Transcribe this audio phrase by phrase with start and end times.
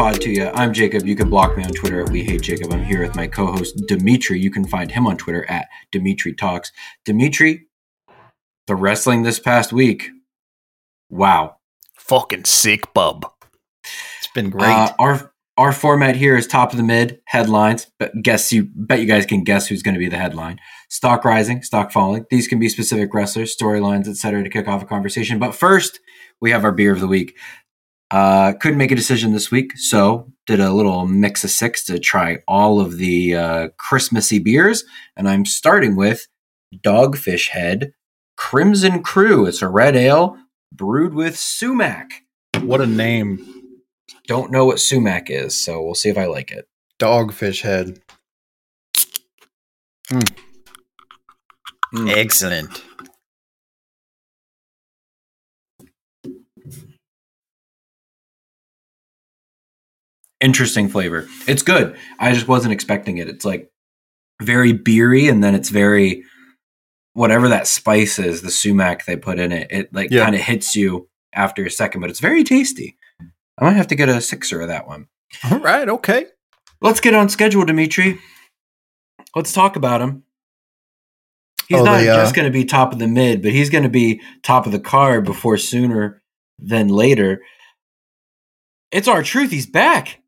[0.00, 0.50] Pod to you.
[0.54, 1.06] I'm Jacob.
[1.06, 2.72] You can block me on Twitter at We Hate Jacob.
[2.72, 4.40] I'm here with my co-host Demetri.
[4.40, 6.72] You can find him on Twitter at Demetri Talks.
[7.04, 7.66] Demetri,
[8.66, 10.08] the wrestling this past week.
[11.10, 11.56] Wow.
[11.98, 13.30] Fucking sick, bub.
[13.84, 14.70] It's been great.
[14.70, 17.86] Uh, our our format here is top of the mid headlines.
[17.98, 20.60] But guess you bet you guys can guess who's going to be the headline.
[20.88, 22.24] Stock rising, stock falling.
[22.30, 24.44] These can be specific wrestlers, storylines, etc.
[24.44, 25.38] to kick off a conversation.
[25.38, 26.00] But first,
[26.40, 27.36] we have our beer of the week.
[28.10, 31.98] Uh, couldn't make a decision this week, so did a little mix of six to
[31.98, 34.84] try all of the uh, Christmassy beers,
[35.16, 36.26] and I'm starting with
[36.74, 37.92] Dogfish Head
[38.36, 39.46] Crimson Crew.
[39.46, 40.36] It's a red ale
[40.72, 42.24] brewed with sumac.
[42.62, 43.46] what a name.
[44.26, 46.66] Don't know what sumac is, so we'll see if I like it.
[46.98, 48.00] Dogfish head.
[50.10, 50.32] Mm.
[52.08, 52.82] Excellent.
[60.40, 61.26] Interesting flavor.
[61.46, 61.96] It's good.
[62.18, 63.28] I just wasn't expecting it.
[63.28, 63.70] It's like
[64.40, 66.24] very beery, and then it's very
[67.12, 69.66] whatever that spice is, the sumac they put in it.
[69.70, 70.24] It like Yeah.
[70.24, 72.96] kind of hits you after a second, but it's very tasty.
[73.58, 75.08] I might have to get a sixer of that one.
[75.50, 75.88] All right.
[75.88, 76.26] Okay.
[76.80, 78.18] Let's get on schedule, Demetri.
[79.36, 80.22] Let's talk about him.
[81.68, 83.70] He's Oh, not the, uh, just going to be top of the mid, but he's
[83.70, 86.22] going to be top of the card before sooner
[86.58, 87.42] than later.
[88.90, 89.50] It's R Truth.
[89.50, 90.20] He's back.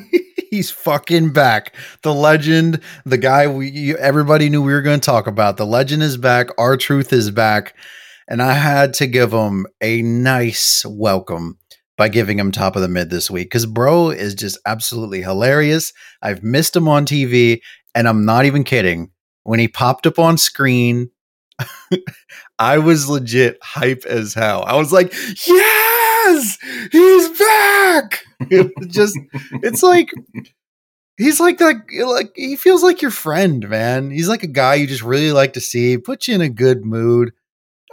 [0.50, 1.74] He's fucking back.
[2.02, 5.56] The legend, the guy we everybody knew we were going to talk about.
[5.56, 6.48] The legend is back.
[6.58, 7.74] R Truth is back.
[8.28, 11.58] And I had to give him a nice welcome
[11.96, 15.92] by giving him top of the mid this week because bro is just absolutely hilarious.
[16.22, 17.60] I've missed him on TV,
[17.94, 19.10] and I'm not even kidding.
[19.44, 21.10] When he popped up on screen,
[22.58, 24.64] I was legit hype as hell.
[24.66, 25.12] I was like,
[25.46, 26.58] yes,
[26.90, 28.24] he's back.
[28.50, 29.18] It just,
[29.62, 30.10] it's like,
[31.16, 34.10] he's like that, like, he feels like your friend, man.
[34.10, 36.84] He's like a guy you just really like to see, put you in a good
[36.84, 37.32] mood.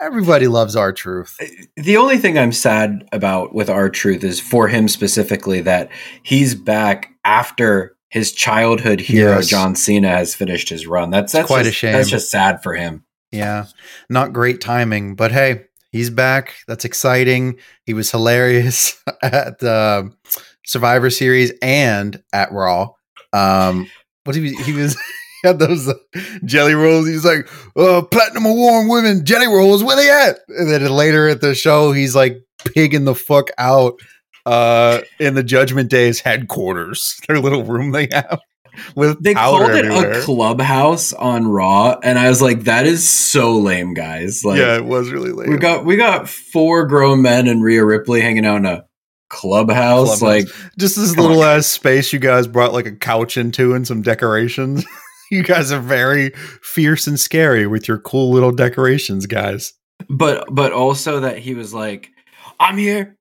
[0.01, 1.37] Everybody loves R Truth.
[1.75, 5.89] The only thing I'm sad about with R Truth is for him specifically that
[6.23, 9.47] he's back after his childhood hero Yes.
[9.47, 11.09] John Cena has finished his run.
[11.11, 11.91] That's that's quite a shame.
[11.91, 13.03] That's just sad for him.
[13.31, 13.65] Yeah,
[14.09, 16.55] not great timing, but hey, he's back.
[16.67, 17.59] That's exciting.
[17.85, 20.11] He was hilarious at the
[20.65, 22.89] Survivor Series and at Raw.
[23.33, 23.89] Um,
[24.23, 24.93] what he he was
[25.41, 25.93] he had those uh,
[26.45, 27.07] jelly rolls.
[27.07, 31.41] He's like, uh, "Platinum award women jelly rolls, where they at?" And then later at
[31.41, 32.37] the show, he's like
[32.73, 33.93] pigging the fuck out
[34.45, 38.39] uh in the Judgment Day's headquarters, their little room they have
[38.95, 40.19] with They called it everywhere.
[40.19, 44.75] a clubhouse on Raw, and I was like, "That is so lame, guys!" Like, yeah,
[44.75, 45.49] it was really lame.
[45.49, 48.85] we got we got four grown men and Rhea Ripley hanging out in a
[49.29, 50.19] clubhouse.
[50.19, 50.21] Clubhouse.
[50.21, 50.47] Like,
[50.77, 53.85] just this Come on, little ass space you guys brought like a couch into and
[53.85, 54.85] some decorations.
[55.31, 59.73] you guys are very fierce and scary with your cool little decorations, guys.
[60.09, 62.09] but but also that he was like,
[62.59, 63.17] "I'm here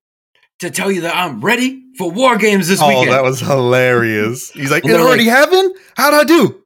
[0.60, 2.88] to tell you that I'm ready for War Games this week.
[2.88, 4.50] oh, weekend." that was hilarious.
[4.50, 5.74] He's like, it already happened?
[5.96, 6.62] How'd I do?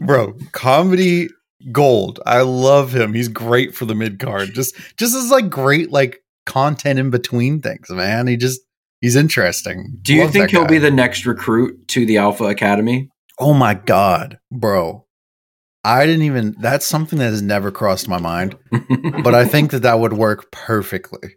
[0.00, 1.28] Bro, comedy
[1.72, 2.20] gold.
[2.26, 3.14] I love him.
[3.14, 4.54] He's great for the mid card.
[4.54, 8.26] Just just as like great like content in between things, man.
[8.26, 8.60] He just
[9.00, 9.98] he's interesting.
[10.02, 10.68] Do you Love think he'll guy.
[10.68, 13.10] be the next recruit to the Alpha Academy?
[13.38, 15.04] Oh my god, bro.
[15.88, 18.56] I didn't even that's something that has never crossed my mind,
[19.22, 21.36] but I think that that would work perfectly.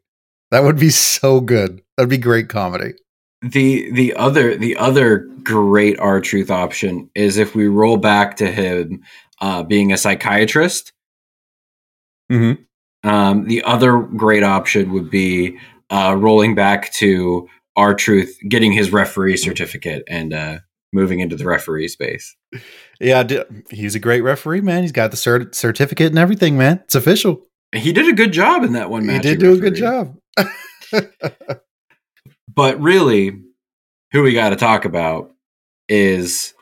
[0.52, 1.82] That would be so good.
[1.98, 2.94] That'd be great comedy.
[3.42, 8.52] the the other the other great R Truth option is if we roll back to
[8.52, 9.04] him
[9.40, 10.92] uh, being a psychiatrist.
[12.32, 12.66] Mhm.
[13.04, 15.58] Um, the other great option would be
[15.90, 20.60] uh, rolling back to R Truth getting his referee certificate and uh,
[20.94, 22.36] moving into the referee space.
[23.02, 23.24] Yeah,
[23.72, 24.84] he's a great referee, man.
[24.84, 26.82] He's got the cert- certificate and everything, man.
[26.84, 27.42] It's official.
[27.74, 29.26] He did a good job in that one match.
[29.26, 30.18] He did do a good job.
[32.54, 33.42] But really,
[34.12, 35.32] who we got to talk about
[35.88, 36.54] is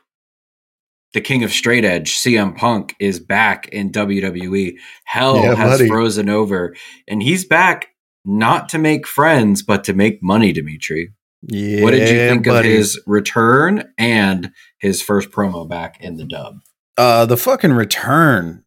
[1.13, 4.75] the king of straight edge, CM Punk, is back in WWE.
[5.05, 5.87] Hell Yeah, has buddy.
[5.87, 6.75] frozen over,
[7.07, 7.87] and he's back
[8.23, 11.11] not to make friends, but to make money, Demetri.
[11.41, 11.83] Yeah.
[11.83, 12.71] what did you think buddy.
[12.71, 16.59] of his return and his first promo back in the dub?
[16.97, 18.63] Uh, the fucking return.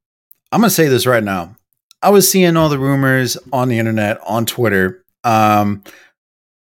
[0.51, 1.57] I'm gonna say this right now.
[2.03, 5.85] I was seeing all the rumors on the internet, on Twitter, um,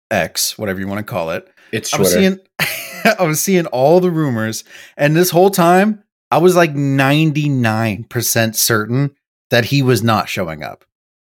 [0.10, 1.48] X, whatever you want to call it.
[1.72, 2.40] It's I was Twitter.
[2.60, 4.64] seeing, I was seeing all the rumors,
[4.96, 9.16] and this whole time, I was like 99% certain
[9.50, 10.84] that he was not showing up.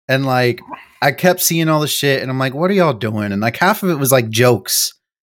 [0.09, 0.61] And like
[1.05, 3.31] I kept seeing all the shit and I'm like, what are y'all doing?
[3.33, 4.95] And like half of it was like jokes.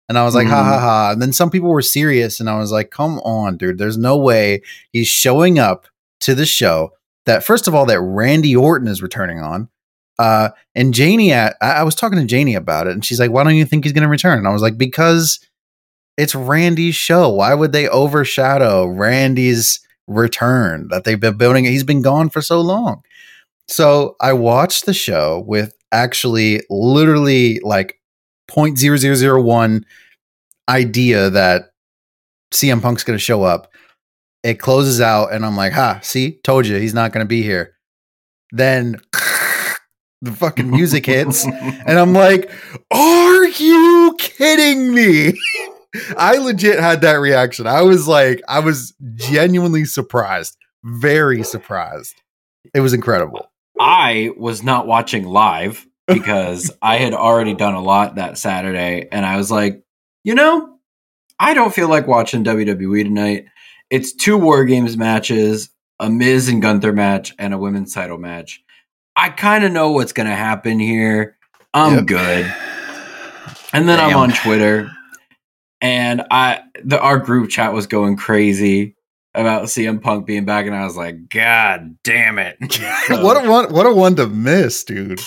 [0.10, 0.66] And I was like, ha Mhm.
[0.66, 1.12] ha ha.
[1.12, 3.78] And then some people were serious and I was like, come on, dude.
[3.78, 4.62] There's no way
[4.92, 5.86] he's showing up
[6.22, 6.92] to the show
[7.26, 9.70] that first of all, that Randy Orton is returning on.
[10.18, 13.44] Uh, and Janie, I, I was talking to Janie about it, and she's like, "Why
[13.44, 15.40] don't you think he's going to return?" And I was like, "Because
[16.18, 17.30] it's Randy's show.
[17.30, 21.64] Why would they overshadow Randy's return that they've been building?
[21.64, 23.02] He's been gone for so long."
[23.70, 28.00] So I watched the show with actually literally like
[28.50, 29.84] 0.0001
[30.68, 31.70] idea that
[32.52, 33.72] CM Punk's going to show up.
[34.42, 36.00] It closes out, and I'm like, "Ha!
[36.02, 37.76] See, told you he's not going to be here."
[38.52, 38.96] Then
[40.22, 42.50] the fucking music hits, and I'm like,
[42.90, 45.34] "Are you kidding me?"
[46.18, 47.68] I legit had that reaction.
[47.68, 52.16] I was like, I was genuinely surprised, very surprised.
[52.74, 53.49] It was incredible.
[53.80, 59.26] I was not watching live because I had already done a lot that Saturday, and
[59.26, 59.82] I was like,
[60.24, 60.78] you know,
[61.40, 63.46] I don't feel like watching WWE tonight.
[63.90, 68.62] It's two War Games matches, a Miz and Gunther match, and a women's title match.
[69.16, 71.38] I kind of know what's going to happen here.
[71.74, 72.06] I'm Yep.
[72.06, 72.54] good.
[73.72, 74.90] And then I'm on Twitter,
[75.82, 78.96] and I the our group chat was going crazy
[79.36, 82.58] about CM Punk being back, and I was like, God damn it!
[83.08, 83.72] So- what a one!
[83.74, 85.22] What a one to miss, dude.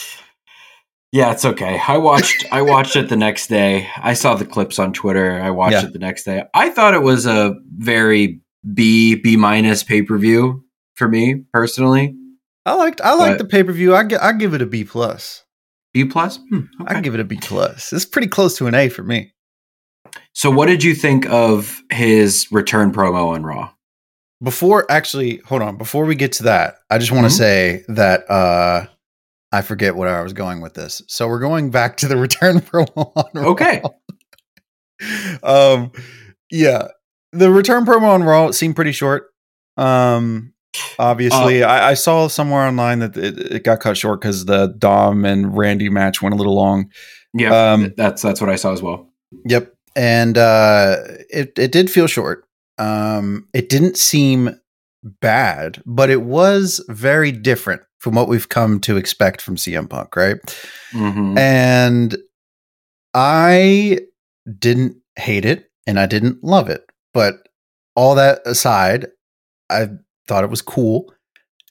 [1.12, 1.80] yeah, it's okay.
[1.86, 3.88] I watched I watched it the next day.
[3.96, 5.40] I saw the clips on Twitter.
[5.40, 5.84] I watched Yeah.
[5.86, 6.42] it the next day.
[6.54, 8.40] I thought it was a very
[8.74, 10.64] B B minus pay per view
[10.94, 12.14] for me personally.
[12.64, 13.00] I liked.
[13.00, 13.94] I liked But- the pay per view.
[13.94, 15.44] I I give it a B plus.
[15.92, 16.38] B plus.
[16.48, 17.92] Hmm, I give it a B plus.
[17.92, 19.32] It's pretty close to an A for me.
[20.32, 23.70] So, what did you think of his return promo on Raw?
[24.42, 25.76] Before actually, hold on.
[25.76, 27.36] Before we get to that, I just want to Mhm.
[27.38, 28.86] say that uh
[29.52, 31.02] I forget where I was going with this.
[31.08, 33.12] So we're going back to the return promo.
[33.16, 33.48] On Raw.
[33.50, 33.82] Okay.
[35.42, 35.90] um
[36.50, 36.88] yeah
[37.32, 39.24] the return promo on raw seemed pretty short
[39.76, 40.52] um
[40.98, 45.24] obviously I, I saw somewhere online that it, it got cut short because the dom
[45.24, 46.90] and randy match went a little long
[47.34, 49.08] Yeah, Um, that's that's what I saw as well.
[49.44, 50.96] yep and uh
[51.30, 52.44] it, it did feel short
[52.82, 54.50] um it didn't seem
[55.20, 60.14] bad but it was very different from what we've come to expect from cm punk
[60.16, 60.38] right
[60.92, 61.38] Mhm.
[61.38, 62.16] and
[63.14, 63.98] I
[64.58, 66.84] didn't hate it and I didn't love it.
[67.12, 67.48] But
[67.94, 69.06] all that aside,
[69.68, 69.88] I
[70.26, 71.12] thought it was cool.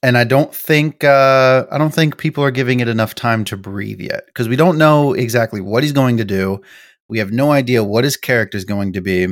[0.04, 3.58] And I don't think uh, I don't think people are giving it enough time to
[3.58, 6.62] breathe yet because we don't know exactly what he's going to do.
[7.10, 9.28] We have no idea what his character is going to be.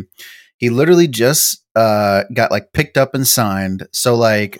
[0.59, 3.87] He literally just uh, got like picked up and signed.
[3.91, 4.59] So like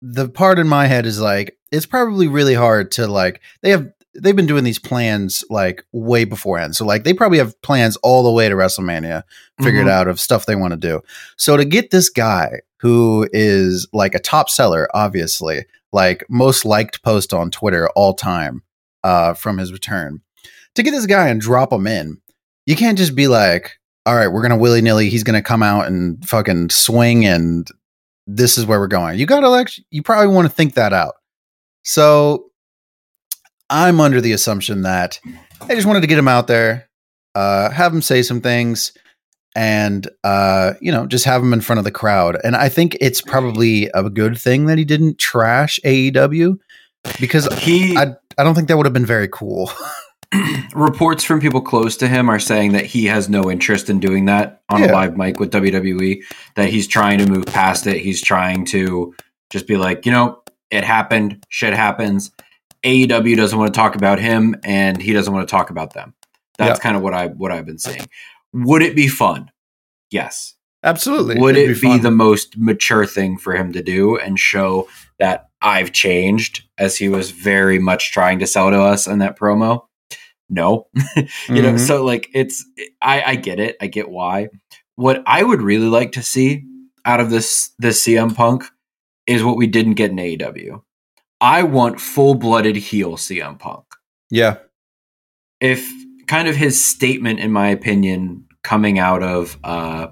[0.00, 3.88] the part in my head is like it's probably really hard to like they have
[4.16, 6.76] they've been doing these plans like way beforehand.
[6.76, 9.24] So like they probably have plans all the way to WrestleMania
[9.60, 9.90] figured Mhm.
[9.90, 11.00] out of stuff they want to do.
[11.36, 17.02] So to get this guy who is like a top seller, obviously, like most liked
[17.02, 18.62] post on Twitter all time
[19.02, 20.20] uh, from his return,
[20.76, 22.18] to get this guy and drop him in,
[22.66, 25.86] you can't just be like, all right, we're gonna willy nilly, he's gonna come out
[25.86, 27.68] and fucking swing, and
[28.26, 29.18] this is where we're going.
[29.18, 31.14] You gotta like, you probably want to think that out.
[31.84, 32.46] So
[33.70, 35.20] I'm under the assumption that
[35.62, 36.88] I just wanted to get him out there,
[37.34, 38.92] uh, have him say some things,
[39.54, 42.36] and uh, you know, just have him in front of the crowd.
[42.44, 46.58] And I think it's probably a good thing that he didn't trash AEW
[47.20, 49.70] because He I I don't think that would have been very cool.
[50.74, 54.24] reports from people close to him are saying that he has no interest in doing
[54.26, 54.90] that on Yeah.
[54.90, 56.22] a live mic with WWE.
[56.56, 57.98] That he's trying to move past it.
[57.98, 59.14] He's trying to
[59.50, 61.44] just be like, you know, it happened.
[61.48, 62.30] Shit happens.
[62.84, 66.14] AEW doesn't want to talk about him, and he doesn't want to talk about them.
[66.58, 66.82] That's Yeah.
[66.82, 68.06] kind of what I what I've been saying.
[68.52, 69.50] Would it be fun?
[70.10, 70.54] Yes.
[70.82, 71.38] Absolutely.
[71.38, 72.02] Would It'd it be, fun.
[72.02, 74.86] the most mature thing for him to do and show
[75.18, 79.38] that I've changed as he was very much trying to sell to us in that
[79.38, 79.84] promo?
[80.48, 80.88] No.
[81.48, 81.78] you know, Mhm.
[81.80, 82.64] so like it's
[83.00, 83.76] I, I get it.
[83.80, 84.48] I get why.
[84.96, 86.64] What I would really like to see
[87.04, 88.64] out of this this CM Punk
[89.26, 90.82] is what we didn't get in AEW.
[91.40, 93.84] I want full blooded heel CM Punk
[94.30, 94.58] yeah.
[95.60, 95.86] if
[96.26, 100.08] kind of his statement in my opinion coming out of uh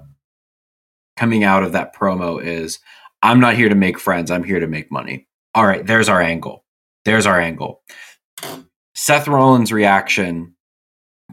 [1.17, 2.79] coming out of that promo is
[3.23, 6.21] i'm not here to make friends i'm here to make money all right there's our
[6.21, 6.63] angle
[7.05, 7.81] there's our angle
[8.93, 10.53] seth rollins reaction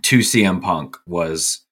[0.03, 1.65] to cm punk was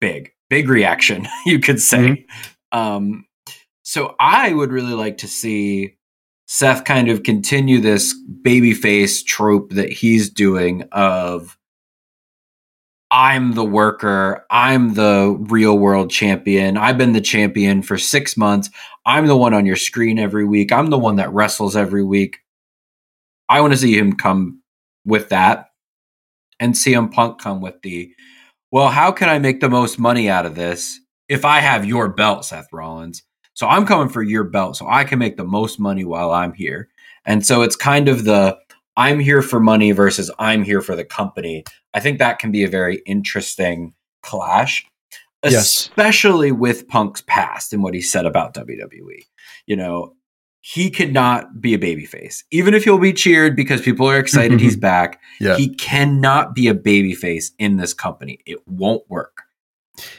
[0.00, 2.24] big big reaction you could say
[2.72, 3.24] um
[3.82, 5.96] so i would really like to see
[6.48, 11.58] Seth kind of continue this babyface trope that he's doing of
[13.10, 16.76] I'm the worker, I'm the real world champion.
[16.76, 18.68] I've been the champion for 6 months.
[19.04, 20.72] I'm the one on your screen every week.
[20.72, 22.38] I'm the one that wrestles every week.
[23.48, 24.60] I want to see him come
[25.06, 25.70] with that
[26.60, 28.12] and CM Punk come with the
[28.72, 30.98] well, how can I make the most money out of this
[31.28, 33.22] if I have your belt, Seth Rollins?
[33.54, 36.52] So I'm coming for your belt so I can make the most money while I'm
[36.52, 36.88] here.
[37.24, 38.58] And so it's kind of the
[38.98, 41.64] I'm here for money versus I'm here for the company.
[41.94, 44.84] I think that can be a very interesting clash,
[45.44, 45.54] Yes.
[45.54, 49.22] especially with Punk's past and what he said about WWE.
[49.66, 50.14] You know,
[50.68, 52.42] he cannot be a babyface.
[52.50, 55.56] Even if he'll be cheered because people are excited he's back, Yeah.
[55.56, 58.40] he cannot be a babyface in this company.
[58.46, 59.42] It won't work.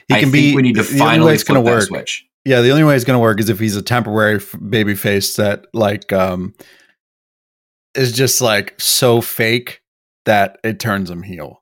[0.08, 1.82] He I can be we need to the only way finally it's flip work.
[1.84, 2.26] switch.
[2.46, 4.96] Yeah, the only way it's going to work is if he's a temporary f- baby
[4.96, 6.54] face that like um
[7.94, 9.82] is just like so fake
[10.26, 11.62] that it turns him heel.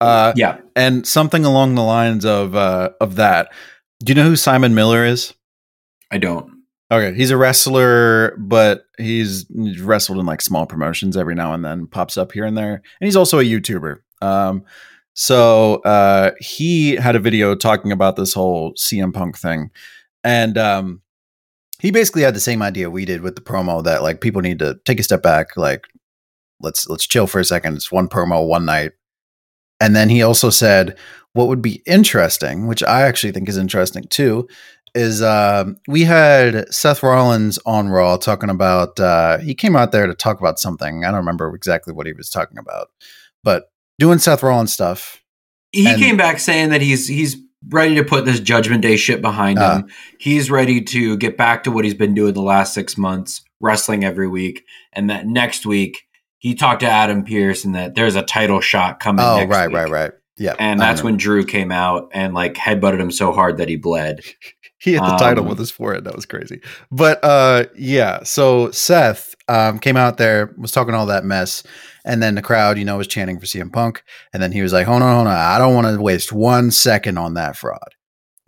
[0.00, 3.52] Uh Yeah, and something along the lines of uh of that.
[4.04, 5.34] Do you know who Simon Miller is?
[6.12, 6.59] I don't.
[6.92, 9.46] Okay, he's a wrestler, but he's
[9.80, 13.06] wrestled in like small promotions every now and then, pops up here and there, and
[13.06, 13.98] he's also a YouTuber.
[14.20, 14.64] Um,
[15.14, 19.70] so uh, he had a video talking about this whole CM Punk thing,
[20.24, 21.02] and um,
[21.78, 24.58] he basically had the same idea we did with the promo that like people need
[24.58, 25.84] to take a step back, like
[26.60, 27.74] let's let's chill for a second.
[27.76, 28.92] It's one promo, one night,
[29.80, 30.98] and then he also said
[31.32, 34.48] what would be interesting, which I actually think is interesting too,
[34.94, 40.06] is um, we had Seth Rollins on Raw talking about uh, he came out there
[40.06, 41.04] to talk about something.
[41.04, 42.88] I don't remember exactly what he was talking about,
[43.44, 45.22] but doing Seth Rollins stuff.
[45.72, 47.36] He And- came back saying that he's he's
[47.68, 49.76] ready to put this Judgment Day shit behind Ah.
[49.76, 49.88] him.
[50.18, 54.02] He's ready to get back to what he's been doing the last six months, wrestling
[54.04, 55.98] every week, and that next week
[56.38, 59.24] he talked to Adam Pearce and that there's a title shot coming.
[59.24, 59.76] Oh, right, week.
[59.76, 60.12] right, right.
[60.38, 61.18] Yeah, And that's when.
[61.18, 64.20] Drew came out and like headbutted him so hard that he bled.
[64.80, 66.04] He hit the title um, with his forehead.
[66.04, 66.60] That was crazy.
[66.90, 71.62] But uh, yeah, so Seth um, came out there, was talking all that mess,
[72.04, 74.72] and then the crowd, you know, was chanting for CM Punk, and then he was
[74.72, 77.94] like, "Hold on, hold on, I don't want to waste one second on that fraud."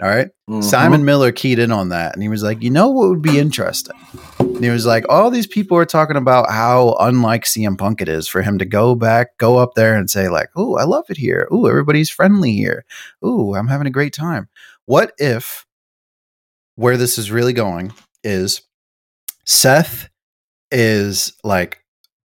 [0.03, 0.31] All right?
[0.51, 0.65] Mhm.
[0.65, 3.39] Simon Miller keyed in on that and he was like, you know what would be
[3.39, 3.95] interesting?
[4.41, 8.09] And he was like, all these people are talking about how unlike CM Punk it
[8.09, 11.05] is for him to go back, go up there and say, like, oh, I love
[11.09, 11.47] it here.
[11.53, 12.85] Oh, everybody's friendly here.
[13.23, 14.49] Oh, I'm having a great time.
[14.87, 15.67] What if
[16.77, 17.93] where this is really going
[18.25, 18.63] is
[19.45, 20.09] Seth
[20.71, 21.79] is like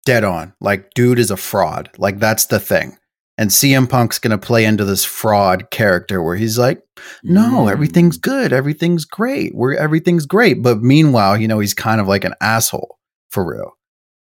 [0.05, 0.53] dead on.
[0.61, 1.91] Like, dude is a fraud.
[1.99, 2.97] Like, that's the thing.
[3.39, 6.81] And CM Punk's going to play into this fraud character where he's like,
[7.23, 7.73] no, Mm.
[7.73, 8.53] everything's good.
[8.53, 9.55] Everything's great.
[9.55, 10.63] We're everything's great.
[10.63, 12.97] But meanwhile, you know, he's kind of like an asshole
[13.31, 13.73] for real.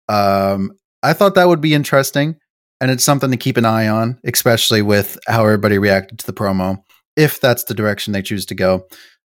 [0.10, 0.72] Um,
[1.04, 2.36] I thought that would be interesting.
[2.82, 6.34] And it's something to keep an eye on, especially with how everybody reacted to the
[6.34, 6.78] promo,
[7.16, 8.86] if that's the direction they choose to go.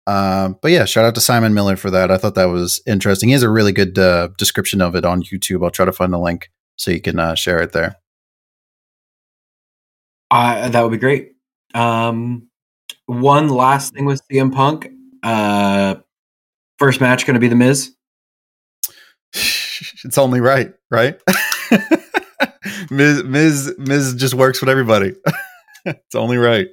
[0.08, 2.12] Um, but yeah, shout out to Simon Miller for that.
[2.12, 3.30] I thought that was interesting.
[3.30, 5.64] He has a really good uh, description of it on YouTube.
[5.64, 7.96] I'll try to find the link so you can uh, share it there.
[10.30, 11.34] Uh, that would be great.
[11.74, 12.50] Um,
[13.06, 14.92] one last thing with CM Punk.
[15.24, 15.96] Uh,
[16.78, 17.94] first match going to be The Miz.
[19.34, 21.20] it's only right, right?
[22.92, 25.14] Miz, Miz, Miz just works with everybody.
[25.86, 26.68] it's only right.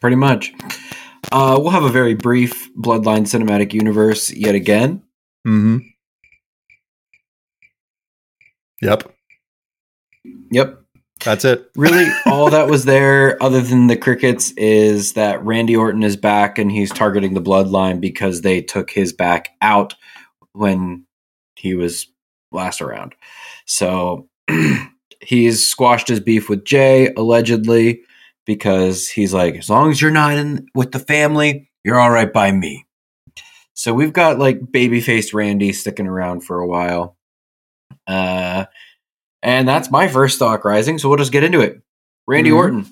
[0.00, 0.52] Pretty much.
[1.30, 5.02] Uh, we'll have a very brief Bloodline cinematic universe yet again.
[5.46, 5.78] Mm-hmm.
[8.82, 9.14] Yep,
[10.50, 10.82] Yep.
[11.24, 11.70] that's it.
[11.76, 16.58] Really, all that was there, other than the crickets, is that Randy Orton is back
[16.58, 19.94] and he's targeting the Bloodline because they took his back out
[20.52, 21.06] when
[21.54, 22.08] he was
[22.50, 23.14] last around.
[23.66, 24.28] So
[25.20, 28.02] he's squashed his beef with Jey, allegedly,
[28.46, 32.32] because he's like, as long as you're not in with the family, you're all right
[32.32, 32.86] by me.
[33.74, 37.16] So we've got like babyface Randy sticking around for a while.
[38.06, 38.66] Uh,
[39.42, 40.98] and that's my first stock rising.
[40.98, 41.80] So we'll just get into it.
[42.26, 42.56] Randy Mhm.
[42.56, 42.86] Orton,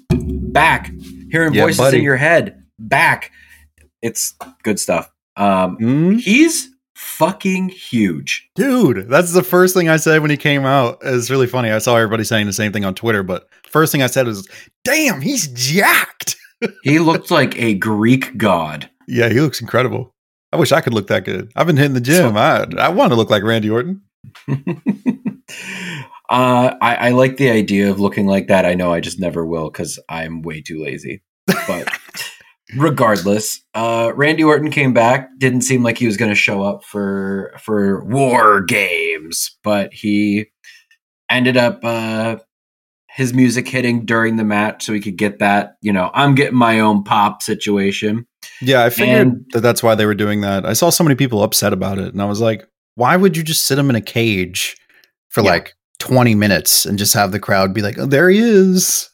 [0.53, 0.91] back.
[1.31, 1.99] Hearing Yeah, voices buddy.
[1.99, 3.31] in your head, back.
[4.03, 5.11] It's good stuff.
[5.37, 6.70] Um, Mm, he's
[7.01, 8.49] fucking huge.
[8.55, 10.99] Dude, that's the first thing I said when he came out.
[11.03, 11.71] It's really funny.
[11.71, 14.49] I saw everybody saying the same thing on Twitter, but first thing I said was,
[14.85, 16.37] "Damn, he's jacked."
[16.83, 18.91] He looked like a Greek god.
[19.09, 20.15] Yeah, he looks incredible.
[20.53, 21.51] I wish I could look that good.
[21.57, 22.37] I've been hitting the gym.
[22.37, 24.03] I I want to look like Randy Orton.
[24.49, 24.55] uh,
[26.29, 28.67] I, I like the idea of looking like that.
[28.67, 31.23] I know I just never will because I'm way too lazy.
[31.47, 31.89] But
[32.77, 35.29] regardless, uh, Randy Orton came back.
[35.39, 40.47] Didn't seem like he was going to show up for for War Games, but he
[41.31, 42.37] ended up uh,
[43.09, 45.77] his music hitting during the match, so he could get that.
[45.83, 48.27] You know, I'm getting my own pop situation.
[48.63, 50.65] Yeah, I figured And- that that's why they were doing that.
[50.67, 53.43] I saw so many people upset about it, and I was like, why would you
[53.43, 54.77] just sit him in a cage
[55.29, 55.51] for Yeah.
[55.51, 59.09] like 20 minutes and just have the crowd be like, oh, there he is?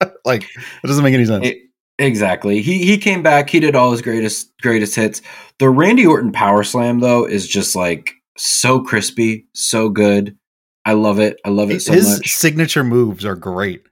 [0.24, 1.46] like, it doesn't make any sense.
[1.46, 1.58] It-
[2.00, 2.62] exactly.
[2.62, 3.50] He he came back.
[3.50, 5.22] He did all his greatest greatest hits.
[5.58, 10.36] The Randy Orton Power Slam though is just like so crispy, so good.
[10.84, 11.38] I love it.
[11.44, 12.32] I love it so His much.
[12.32, 13.82] signature moves are great.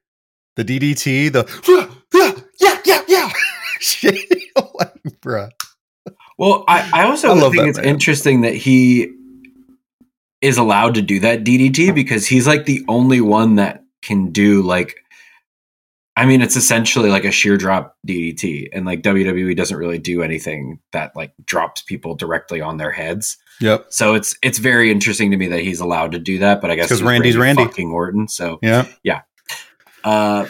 [0.57, 3.33] The DDT, the yeah, yeah, yeah, yeah.
[3.81, 4.17] Shit.
[4.57, 5.50] Oh like, bruh.
[6.37, 7.87] Well, I, I also I love think that it's man.
[7.87, 9.12] interesting that he
[10.41, 14.62] is allowed to do that DDT because he's like the only one that can do
[14.62, 14.97] like
[16.18, 20.22] I mean it's essentially like a sheer drop DDT and like WWE doesn't really do
[20.22, 23.37] anything that like drops people directly on their heads.
[23.60, 23.87] Yep.
[23.90, 26.75] So it's it's very interesting to me that he's allowed to do that, but I
[26.76, 27.64] guess 'Cause he's Randy's Randy.
[27.64, 28.87] fucking Orton, so Yeah.
[29.02, 29.22] Yeah.
[30.04, 30.46] Uh,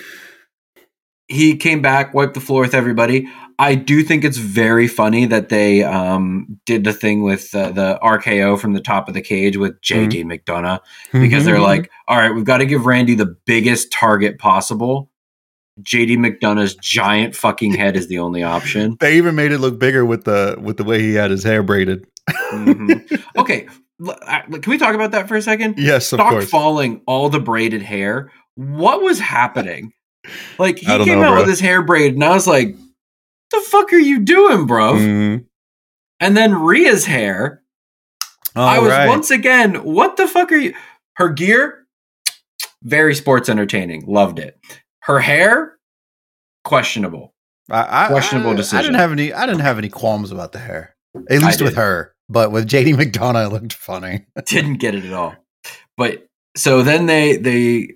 [1.27, 3.29] he came back, wiped the floor with everybody.
[3.59, 7.99] I do think it's very funny that they um, did the thing with uh, the
[8.03, 10.81] RKO from the top of the cage with JD McDonagh
[11.13, 11.63] because they're Mhm.
[11.63, 15.11] like, all right, we've got to give Randy the biggest target possible.
[15.83, 18.97] JD McDonagh's giant fucking head is the only option.
[19.01, 21.63] they even made it look bigger with the with the way he had his hair
[21.63, 22.07] braided.
[22.53, 23.23] Mhm.
[23.39, 23.69] Okay,
[24.07, 25.75] uh, can we talk about that for a second?
[25.79, 26.51] Yes, of Stock course.
[26.51, 28.31] falling all the braided hair.
[28.57, 29.93] What was happening?
[30.59, 31.37] Like he came know, out bro.
[31.41, 32.75] with his hair braided, and I was like,
[33.53, 35.45] "The fuck are you doing, bro?" Mhm.
[36.21, 37.63] And then Rhea's hair,
[38.57, 39.07] I was right.
[39.09, 40.75] once again, "What the fuck are you?"
[41.15, 41.87] Her gear,
[42.83, 44.59] very sports entertaining, loved it.
[45.09, 45.79] Her hair,
[46.65, 47.35] questionable.
[47.71, 49.33] I, I, questionable I, I didn't have any.
[49.33, 50.95] I didn't have any qualms about the hair,
[51.31, 52.15] at least with her.
[52.29, 54.27] But with JD McDonagh, it looked funny.
[54.45, 55.35] Didn't get it at all.
[55.97, 57.95] But so then they they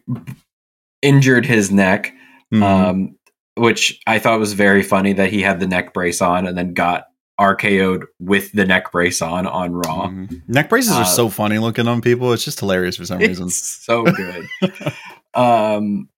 [1.03, 2.15] injured his neck.
[2.53, 2.63] Mhm.
[2.63, 3.17] um,
[3.57, 6.73] which I thought was very funny that he had the neck brace on and then
[6.73, 7.05] got
[7.39, 10.09] RKO'd with the neck brace on on Raw.
[10.09, 10.49] Mhm.
[10.49, 12.33] Neck braces Uh, are so funny looking on people.
[12.33, 13.51] It's just hilarious for some reason.
[13.51, 14.49] So good.
[15.35, 16.09] um,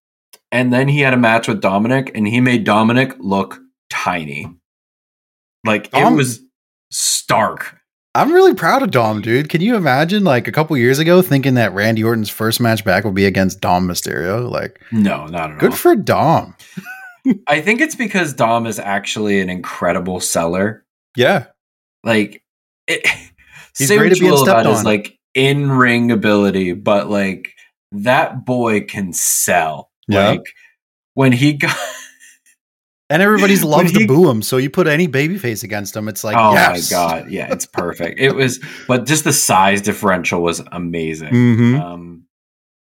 [0.55, 4.49] and then he had a match with Dominic, and he made Dominic look tiny.
[5.65, 6.41] Like Dom- it um, was
[6.93, 7.77] stark.
[8.15, 9.49] I'm really proud of Dom, dude.
[9.49, 13.05] Can you imagine, like a couple years ago, thinking that Randy Orton's first match back
[13.05, 14.49] would be against Dom Mysterio?
[14.49, 15.71] Like, No, not at good all.
[15.71, 16.55] Good for Dom.
[17.49, 20.85] I think it's because Dom is actually an incredible seller.
[21.17, 21.47] Yeah,
[22.05, 22.45] like
[22.87, 23.05] it,
[23.77, 27.11] He's say great what at you will about stepped his like in ring ability, but
[27.11, 27.55] like
[27.91, 29.91] that boy can sell.
[30.09, 30.31] Yeah.
[30.31, 30.47] Like
[31.15, 31.77] when he got
[33.11, 34.43] and everybody's loves he- to boo him.
[34.43, 36.91] So you put any babyface against him, it's like, oh yes.
[36.91, 38.19] my god, yeah, it's perfect.
[38.21, 41.33] it was, but just the size differential was amazing.
[41.33, 41.81] Mhm.
[41.81, 42.25] Um,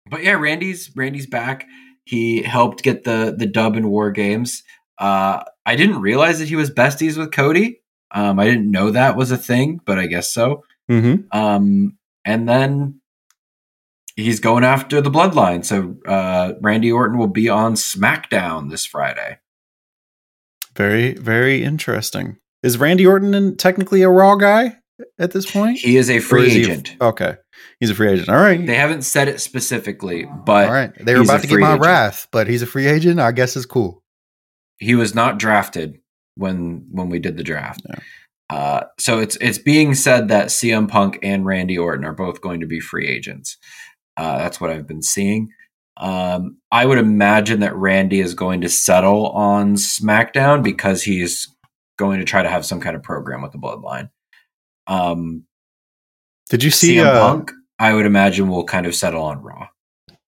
[0.09, 1.67] but yeah, Randy's Randy's back.
[2.05, 4.63] He helped get the the dub in War Games.
[4.99, 7.81] Uh, I didn't realize that he was besties with Cody.
[8.11, 10.63] Um, I didn't know that was a thing, but I guess so.
[10.89, 11.25] Mhm.
[11.35, 13.01] Um, and then
[14.15, 15.63] he's going after the bloodline.
[15.65, 19.39] So uh, Randy Orton will be on SmackDown this Friday.
[20.75, 22.37] Very, very interesting.
[22.63, 24.77] Is Randy Orton in, technically a Raw guy
[25.19, 25.77] at this point?
[25.79, 26.95] He is a free is he agent.
[26.99, 27.35] okay,
[27.79, 28.29] he's a free agent.
[28.29, 28.65] All right.
[28.65, 30.91] They haven't said it specifically, but All right.
[30.99, 31.81] They were about to get my agent.
[31.85, 33.19] wrath, but he's a free agent.
[33.19, 34.03] I guess it's cool.
[34.79, 35.99] he was not drafted
[36.35, 37.81] when when we did the draft.
[37.87, 37.95] Yeah.
[38.49, 42.59] Uh, so it's it's being said that CM Punk and Randy Orton are both going
[42.59, 43.57] to be free agents.
[44.17, 45.49] Uh, that's what I've been seeing.
[45.97, 51.47] Um, I would imagine that Randy is going to settle on SmackDown because he's
[51.97, 54.09] going to try to have some kind of program with the Bloodline.
[54.87, 55.43] Um,
[56.49, 56.95] Did you see?
[56.95, 59.67] CM Uh, Punk, I would imagine, will kind of settle on Raw.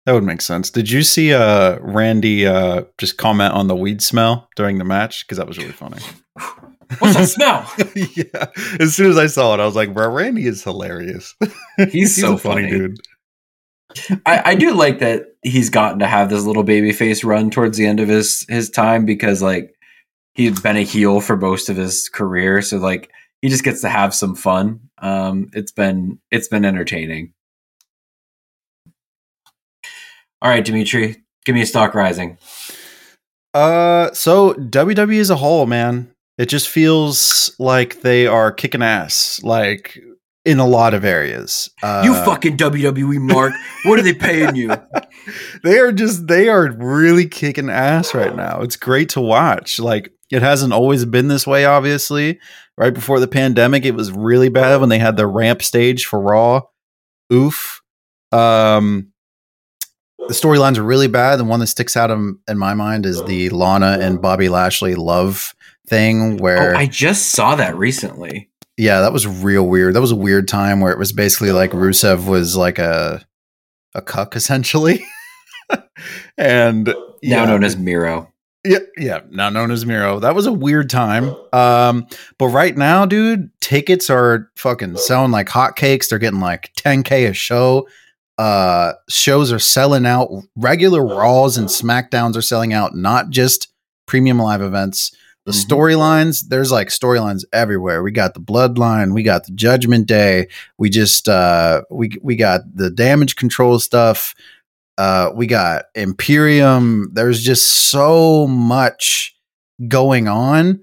[0.06, 0.70] that would make sense.
[0.70, 5.26] Did you see uh, Randy uh, just comment on the weed smell during the match?
[5.26, 5.98] Because that was really funny.
[7.00, 7.70] What's that smell?
[8.16, 8.46] yeah.
[8.80, 11.34] As soon as I saw it, I was like, "Bro, Randy is hilarious.
[11.90, 12.70] He's so a funny, funny.
[12.78, 13.00] dude."
[14.26, 17.78] I, I do like that he's gotten to have this little baby face run towards
[17.78, 19.74] the end of his his time because like
[20.34, 23.88] he's been a heel for most of his career, so like he just gets to
[23.88, 24.80] have some fun.
[24.98, 27.32] Um, it's been it's been entertaining.
[30.40, 32.38] All right, Demetri, give me a stock rising.
[33.54, 39.40] Uh, so WWE as a whole, man, it just feels like they are kicking ass,
[39.42, 39.98] like
[40.44, 41.70] in a lot of areas.
[41.82, 43.52] Uh, you fucking WWE Mark,
[43.84, 44.70] what are they paying you?
[45.62, 48.60] they are just they are really kicking ass right now.
[48.62, 49.78] It's great to watch.
[49.78, 52.38] Like It hasn't always been this way, obviously.
[52.76, 56.20] Right before the pandemic, it was really bad when they had the ramp stage for
[56.20, 56.62] Raw.
[57.32, 57.82] Oof.
[58.30, 59.12] Um,
[60.18, 61.36] the storylines are really bad.
[61.36, 64.94] The one that sticks out in, in my mind is the Lana and Bobby Lashley
[64.94, 65.54] love
[65.88, 68.50] thing, where Oh, I just saw that recently.
[68.78, 69.94] Yeah, that was real weird.
[69.94, 73.26] That was a weird time where it was basically like Rusev was like a
[73.94, 75.04] a cuck essentially,
[76.38, 78.32] and Now yeah, known as Miro.
[78.64, 80.20] yeah, yeah, now known as Miro.
[80.20, 81.34] That was a weird time.
[81.52, 82.06] Um,
[82.38, 86.08] but right now, dude, tickets are fucking selling like hotcakes.
[86.08, 87.88] They're getting like 10k a show.
[88.38, 90.28] Uh, shows are selling out.
[90.54, 92.94] Regular Raws and Smackdowns are selling out.
[92.94, 93.68] Not just
[94.06, 95.10] premium live events.
[95.46, 95.66] The Mhm.
[95.66, 98.02] storylines, there's like storylines everywhere.
[98.02, 99.14] We got the Bloodline.
[99.14, 100.48] We got the Judgment Day.
[100.76, 104.34] We just uh, we we got the Damage Control stuff.
[104.98, 107.08] Uh, we got Imperium.
[107.12, 109.34] There's just so much
[109.86, 110.80] going on,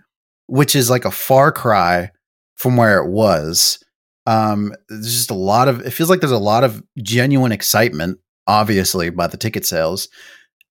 [0.48, 2.12] which is like a far cry
[2.56, 3.78] from where it was.
[4.26, 5.82] Um, there's just a lot of.
[5.82, 10.08] It feels like there's a lot of genuine excitement, obviously, by the ticket sales,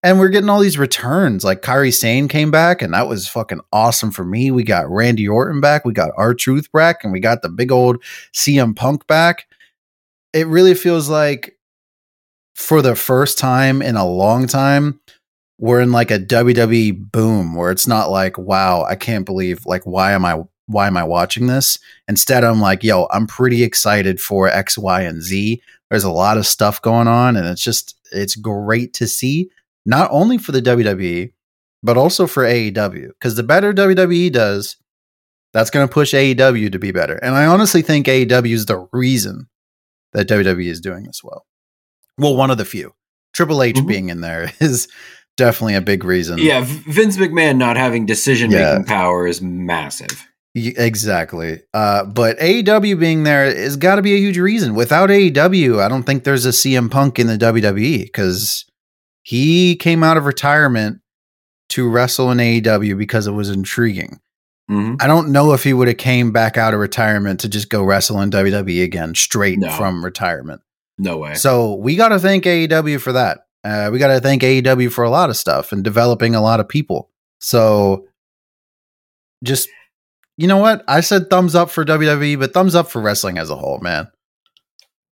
[0.05, 1.45] and we're getting all these returns.
[1.45, 4.51] Like Kairi Sane came back, and that was fucking awesome for me.
[4.51, 5.87] We got Randy Orton back.
[5.87, 9.47] We got R Truth back, and we got the big old CM Punk back.
[10.35, 11.57] It really feels like
[12.55, 15.01] for the first time in a long time,
[15.59, 19.85] we're in like a WWE boom where it's not like, wow, I can't believe like
[19.85, 21.79] why am I why am I watching this?
[22.09, 25.63] Instead, I'm like, yo, I'm pretty excited for X, Y, and Z.
[25.89, 29.49] There's a lot of stuff going on, and it's just it's great to see,
[29.87, 31.33] not only for the WWE,
[31.83, 33.09] but also for AEW.
[33.09, 34.77] Because the better WWE does,
[35.53, 37.17] that's going to push AEW to be better.
[37.17, 39.49] And I honestly think AEW is the reason
[40.13, 41.45] that WWE is doing this well.
[42.19, 42.93] Well, one of the few.
[43.35, 43.87] Triple H Mhm.
[43.87, 44.89] being in there is
[45.37, 46.39] definitely a big reason.
[46.39, 48.83] Yeah, Vince McMahon not having decision making Yeah.
[48.87, 50.27] power is massive.
[50.57, 51.61] Exactly.
[51.75, 54.75] Uh, but AEW being there has got to be a huge reason.
[54.75, 58.65] Without AEW, I don't think there's a CM Punk in the WWE because
[59.25, 61.01] he came out of retirement
[61.71, 64.21] to wrestle in AEW because it was intriguing.
[64.69, 67.69] hmm I don't know if he would have came back out of retirement to just
[67.71, 69.71] go wrestle in WWE again straight No.
[69.73, 70.61] from retirement.
[70.99, 71.35] No way.
[71.35, 73.47] So we got to thank AEW for that.
[73.65, 76.61] Uh, we got to thank AEW for a lot of stuff and developing a lot
[76.61, 77.11] of people.
[77.41, 78.07] So
[79.43, 79.69] just,
[80.37, 80.85] you know what?
[80.87, 84.09] I said thumbs up for WWE, but thumbs up for wrestling as a whole, man.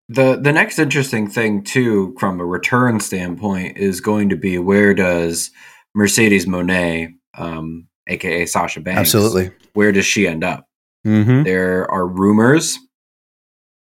[0.08, 4.94] The the next interesting thing too, from a return standpoint, is going to be where
[4.94, 5.50] does
[5.94, 9.52] Mercedes Moné, um, aka Sasha Banks, Absolutely.
[9.74, 10.66] where does she end up?
[11.06, 11.44] Mm-hmm.
[11.44, 12.78] There are rumors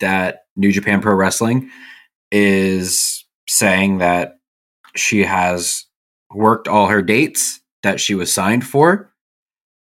[0.01, 1.71] that New Japan Pro Wrestling
[2.31, 4.39] is saying that
[4.97, 5.85] she has
[6.35, 9.13] worked all her dates that she was signed for.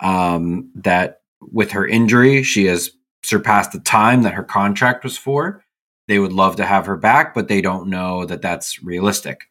[0.00, 2.90] Um, that with her injury, she has
[3.22, 5.62] surpassed the time that her contract was for.
[6.10, 9.42] They would love to have her back, but they don't know that that's realistic.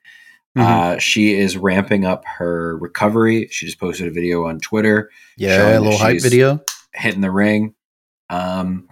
[0.57, 0.61] Mhm.
[0.61, 3.47] Uh, she is ramping up her recovery.
[3.49, 6.59] She just posted a video on Twitter yeah, a little hype video.
[6.93, 7.75] hitting the ring.
[8.29, 8.89] Um,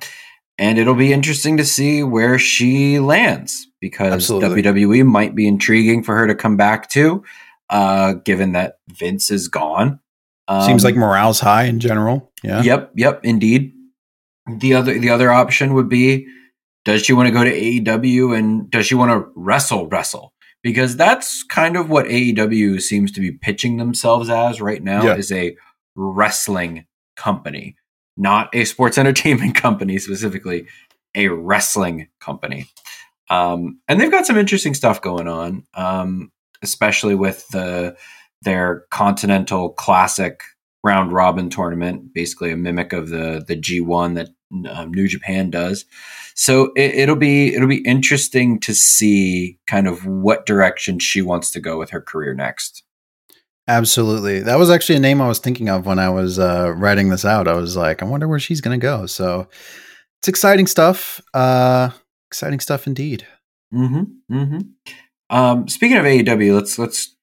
[0.58, 4.62] and it'll be interesting to see where she lands because Absolutely.
[4.62, 7.22] WWE might be intriguing for her to come back to,
[7.70, 10.00] uh, given that Vince is gone.
[10.48, 12.32] Um, Seems like morale's high in general.
[12.46, 12.62] Yeah.
[12.62, 13.74] Yep, yep, indeed.
[14.48, 16.28] The other the other option would be
[16.88, 20.32] does she want to go to AEW and does she want to wrestle wrestle?
[20.64, 25.16] Because that's kind of what AEW seems to be pitching themselves as right now Yeah.
[25.18, 25.58] is a
[25.98, 26.86] wrestling
[27.18, 27.76] company,
[28.16, 30.66] not a sports entertainment company specifically,
[31.14, 32.68] a wrestling company.
[33.30, 37.98] Um, and they've got some interesting stuff going on, um, especially with the
[38.44, 40.40] their Continental Classic
[40.86, 45.86] round robin tournament, basically a mimic of the the G1 that um, New Japan does.
[46.36, 51.52] So it, it'll be it'll be interesting to see kind of what direction she wants
[51.52, 52.84] to go with her career next.
[53.68, 54.40] Absolutely.
[54.40, 57.26] That was actually a name I was thinking of when I was uh, writing this
[57.26, 57.50] out.
[57.50, 59.06] I was like, I wonder where she's going to go.
[59.06, 59.50] So
[60.20, 61.22] it's exciting stuff.
[61.34, 61.90] Uh,
[62.30, 63.28] exciting stuff indeed.
[63.74, 64.34] Mm-hmm.
[64.34, 64.60] Mm-hmm.
[65.30, 67.16] Um, speaking of AEW, let's let's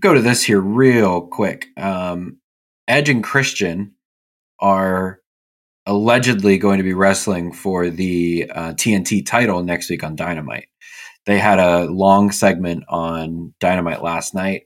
[0.00, 1.68] go to this here real quick.
[1.76, 2.38] Um,
[2.88, 3.94] Edge and Christian
[4.58, 5.20] are
[5.86, 10.68] allegedly going to be wrestling for the uh, TNT title next week on Dynamite.
[11.26, 14.62] They had a long segment on Dynamite last night.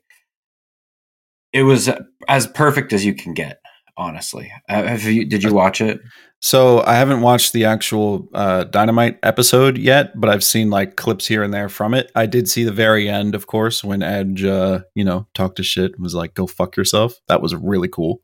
[1.53, 1.91] It was
[2.29, 3.61] as perfect as you can get,
[3.97, 4.53] honestly.
[4.69, 5.25] Uh, Have you?
[5.27, 6.01] Did you watch it?
[6.43, 11.27] So I haven't watched the actual uh, Dynamite episode yet, but I've seen like clips
[11.27, 12.11] here and there from it.
[12.15, 15.63] I did see the very end, of course, when Edge, uh, you know, talked to
[15.63, 18.23] shit and was like, "Go fuck yourself." That was really cool.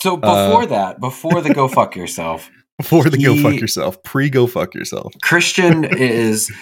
[0.00, 4.46] So before that, before the go fuck yourself, Before the go fuck yourself, pre go
[4.46, 5.12] fuck yourself.
[5.22, 6.52] Christian is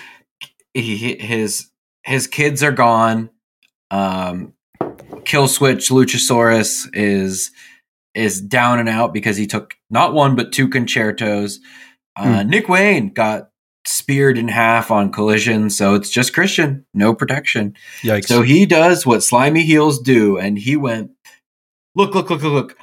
[0.75, 1.71] he, his
[2.05, 3.31] his kids are gone.
[3.91, 7.51] Um, Killswitch Luchasaurus is
[8.15, 11.61] is down and out because he took not one but two Con-Chair-Tos.
[12.17, 13.51] Uh, Nick Wayne got
[13.87, 17.77] speared in half on collision, so it's just Christian, no protection.
[18.01, 18.25] Yikes.
[18.25, 21.11] So he does what slimy heels do, and he went,
[21.95, 22.79] look, look, look, look, look.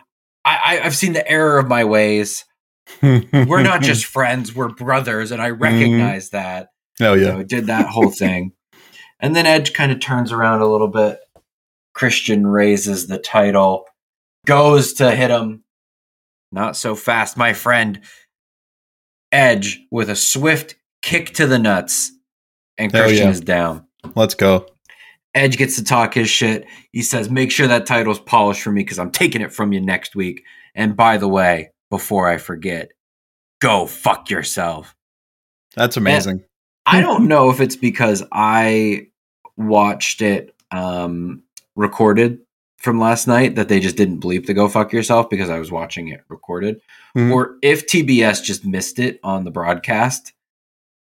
[0.74, 2.46] I, I've seen the error of my ways.
[3.02, 5.64] We're not just friends, we're brothers, and I mm-hmm.
[5.64, 6.70] recognize that.
[7.02, 7.38] Oh yeah.
[7.38, 8.52] So did that whole thing.
[9.20, 11.20] And then Edge kind of turns around a little bit.
[11.94, 13.86] Christian raises the title,
[14.46, 15.64] goes to hit him.
[16.52, 18.02] Not so fast, my friend.
[19.32, 22.12] Edge with a swift kick to the nuts,
[22.78, 23.32] and Christian yeah.
[23.32, 23.88] is down.
[24.16, 24.68] Let's go.
[25.34, 26.68] Edge gets to talk his shit.
[26.92, 29.82] He says, Make sure that title's polished for me because I'm taking it from you
[29.82, 30.44] next week.
[30.76, 32.92] And by the way, before I forget,
[33.62, 34.96] go fuck yourself.
[35.76, 36.44] That's amazing.
[36.86, 39.08] I don't know if it's because I
[39.58, 41.44] watched it um,
[41.76, 42.40] recorded
[42.78, 45.72] from last night that they just didn't bleep the go fuck yourself because I was
[45.72, 46.82] watching it recorded,
[47.16, 47.32] Mhm.
[47.32, 50.34] or if TBS just missed it on the broadcast.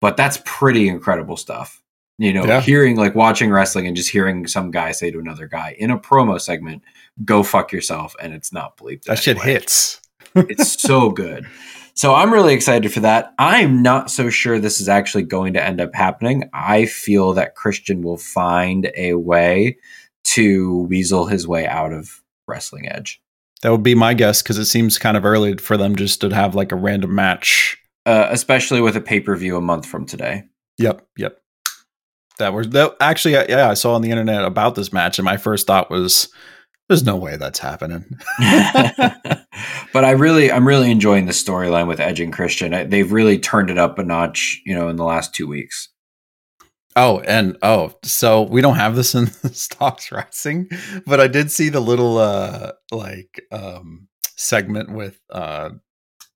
[0.01, 1.81] But that's pretty incredible stuff.
[2.19, 2.61] You know, Yeah.
[2.61, 5.97] hearing like watching wrestling and just hearing some guy say to another guy in a
[5.97, 6.83] promo segment,
[7.25, 9.05] go fuck yourself, and it's not bleeped.
[9.05, 9.99] that shit hits.
[10.35, 11.47] it's so good.
[11.95, 13.33] So I'm really excited for that.
[13.39, 16.49] I'm not so sure this is actually going to end up happening.
[16.53, 19.77] I feel that Christian will find a way
[20.25, 23.21] to weasel his way out of Wrestling Edge,
[23.63, 26.29] That would be my guess because it seems kind of early for them just to
[26.29, 27.77] have like a random match.
[28.05, 30.43] uh, especially with a pay per view a month from today.
[30.77, 31.38] Yep, yep.
[32.39, 35.37] That was that actually yeah, I saw on the internet about this match and my
[35.37, 36.29] first thought was
[36.89, 38.03] there's no way that's happening.
[38.39, 42.89] but I really, I'm really enjoying the storyline with Edge and Christian.
[42.89, 45.89] They've really turned it up a notch, you know, in the last two weeks.
[46.95, 50.67] Oh, and oh, so we don't have this in the stocks rising,
[51.05, 55.69] but I did see the little uh like um segment with uh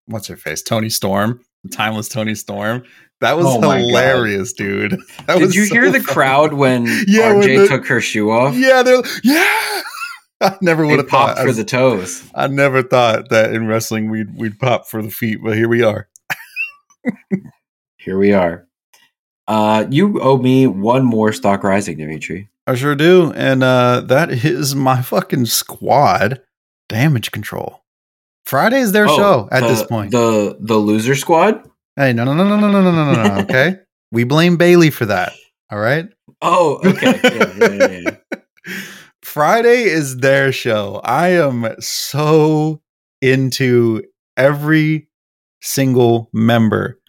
[0.06, 0.62] what's her face?
[0.62, 2.84] Toni Storm, timeless Toni Storm.
[3.24, 3.88] That was Oh my God.
[3.88, 4.98] hilarious, dude.
[5.28, 6.14] That Did you so hear the funny.
[6.14, 8.56] crowd when Yeah, when RJ the- took her shoe off?
[8.56, 9.82] Yeah, they're yeah.
[10.42, 12.22] I never would have popped thought for the toes.
[12.36, 15.84] I never thought that in wrestling we'd we'd pop for the feet, but here we
[15.84, 16.10] are.
[17.98, 18.68] Here we are.
[19.48, 22.50] Uh, you owe me one more stock rising, Demetri.
[22.68, 26.42] I sure do, and uh, that is my fucking squad.
[26.90, 27.82] Damage control.
[28.46, 30.12] Friday is their Oh, show at the- this point.
[30.12, 31.70] The the loser squad.
[31.96, 33.42] Hey, no, no, no, no, no, no, no, no, no, no.
[33.42, 33.78] Okay,
[34.12, 35.34] we blame Bayley for that.
[35.72, 36.08] All right.
[36.42, 37.20] Oh, okay.
[37.24, 38.72] Yeah, yeah, yeah.
[39.22, 41.02] Friday is their show.
[41.04, 42.82] I am so
[43.22, 44.04] into
[44.36, 45.08] every
[45.62, 47.00] single member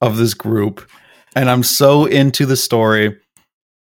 [0.00, 0.88] of this group,
[1.34, 3.18] and I'm so into the story.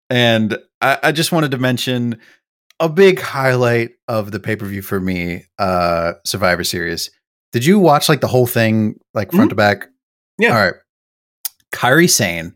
[0.08, 2.18] And I, I just wanted to mention
[2.78, 7.10] a big highlight of the pay per view for me, uh, Survivor Series.
[7.52, 9.88] Did you watch like the whole thing, like front to back?
[10.38, 10.56] Yeah.
[10.56, 10.74] All right.
[11.72, 12.54] Kairi Sane,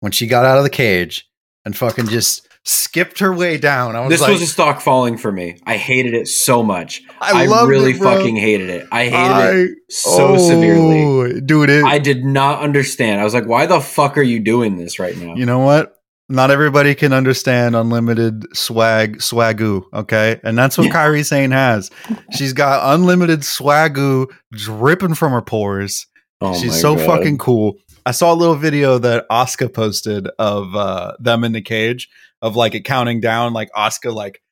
[0.00, 1.28] when she got out of the cage
[1.64, 5.18] and fucking just skipped her way down, I was This like, was a stock falling
[5.18, 5.58] for me.
[5.66, 7.02] I hated it so much.
[7.20, 8.86] I, loved really it, fucking hated it.
[8.90, 11.02] I hated I- it so severely.
[11.02, 11.70] oh, dude.
[11.70, 13.20] It, I did not understand.
[13.20, 15.94] I was like, "Why the fuck are you doing this right now?" you know what?
[16.30, 19.84] Not everybody can understand unlimited swag, swagoo.
[19.92, 20.90] Okay, and that's what.
[20.90, 21.90] Kairi Sane has.
[22.32, 26.06] She's got unlimited swagoo dripping from her pores.
[26.40, 27.06] Oh She's so God.
[27.06, 27.74] fucking cool.
[28.06, 32.08] I saw a little video that Oscar posted of uh, them in the cage
[32.42, 34.42] of like it counting down, like Oscar like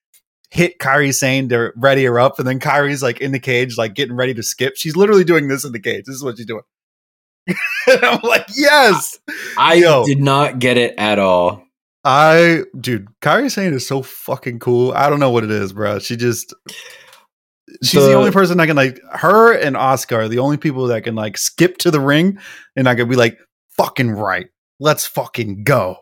[0.51, 3.95] hit Kairi Sane to ready her up, and then Kairi's like in the cage, like
[3.95, 4.75] getting ready to skip.
[4.77, 6.05] She's literally doing this in the cage.
[6.07, 6.63] This is what she's doing.
[7.47, 9.19] and I'm like, yes,
[9.59, 10.05] I Yo.
[10.05, 11.65] did not get it at all.
[12.05, 14.93] I dude, Kairi Sane is so fucking cool.
[14.93, 15.99] I don't know what it is, bro.
[15.99, 16.55] She just
[17.83, 20.87] she's the, The- only person that can like her and Oscar are the only people
[20.89, 22.39] that can like skip to the ring
[22.77, 23.39] and I could be like,
[23.77, 24.47] fucking right.
[24.81, 25.97] Let's fucking go.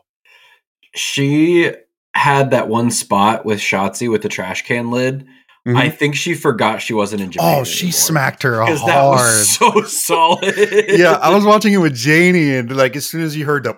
[0.94, 1.70] She
[2.14, 5.26] had that one spot with Shotzi with the trash can lid.
[5.68, 5.76] Mhm.
[5.76, 7.58] I think she forgot she wasn't in Japan.
[7.60, 9.18] oh, she smacked her because that hard.
[9.18, 10.54] was so solid.
[10.88, 13.74] yeah, I was watching it with Janie, and like as soon as you heard the,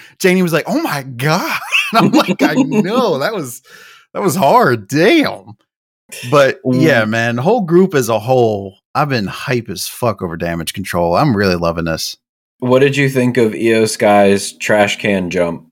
[0.20, 1.58] Janie was like, "Oh my god!"
[1.92, 3.62] And I'm like, "I know that was
[4.12, 5.54] that was hard, damn."
[6.30, 10.72] But yeah, man, whole group as a whole, I've been hype as fuck over damage
[10.74, 11.16] control.
[11.16, 12.16] I'm really loving this.
[12.58, 15.70] What did you think of Iyo Sky's trash can jump?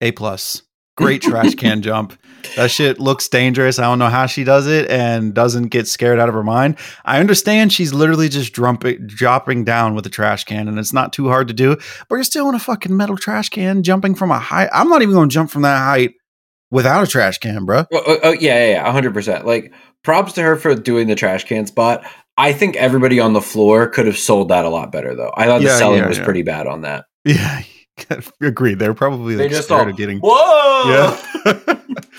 [0.00, 0.62] A plus.
[0.96, 2.18] Great trash can jump.
[2.56, 3.78] That shit looks dangerous.
[3.78, 6.76] I don't know how she does it and doesn't get scared out of her mind.
[7.04, 11.12] I understand she's literally just drumping, dropping down with a trash can, and it's not
[11.12, 11.76] too hard to do.
[12.08, 14.70] But you're still in a fucking metal trash can, jumping from a height.
[14.72, 16.14] I'm not even going to jump from that height
[16.70, 17.84] without a trash can, bro.
[17.92, 19.46] Oh, oh, oh, yeah, yeah, yeah, hundred percent.
[19.46, 22.04] Like props to her for doing the trash can spot.
[22.38, 25.32] I think everybody on the floor could have sold that a lot better, though.
[25.36, 27.04] I thought Yeah, the selling yeah, was pretty bad on that.
[27.24, 27.62] Yeah,
[28.40, 28.78] agreed.
[28.78, 30.18] They're probably They like just scared all, getting.
[30.22, 31.16] whoa.
[31.44, 31.74] Yeah.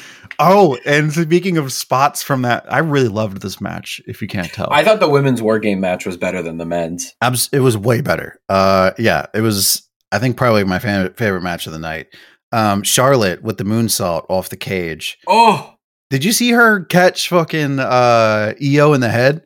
[0.40, 4.02] oh, and speaking of spots from that, I really loved this match.
[4.06, 6.66] If you can't tell, I thought the women's war game match was better than the
[6.66, 7.14] men's.
[7.22, 8.42] Abs- it was way better.
[8.50, 9.88] Uh, yeah, it was.
[10.12, 12.08] I think probably my fa- favorite match of the night.
[12.52, 15.18] Um, Charlotte with the moonsault off the cage.
[15.28, 15.76] Oh,
[16.10, 19.44] Did you see her catch fucking uh Iyo in the head?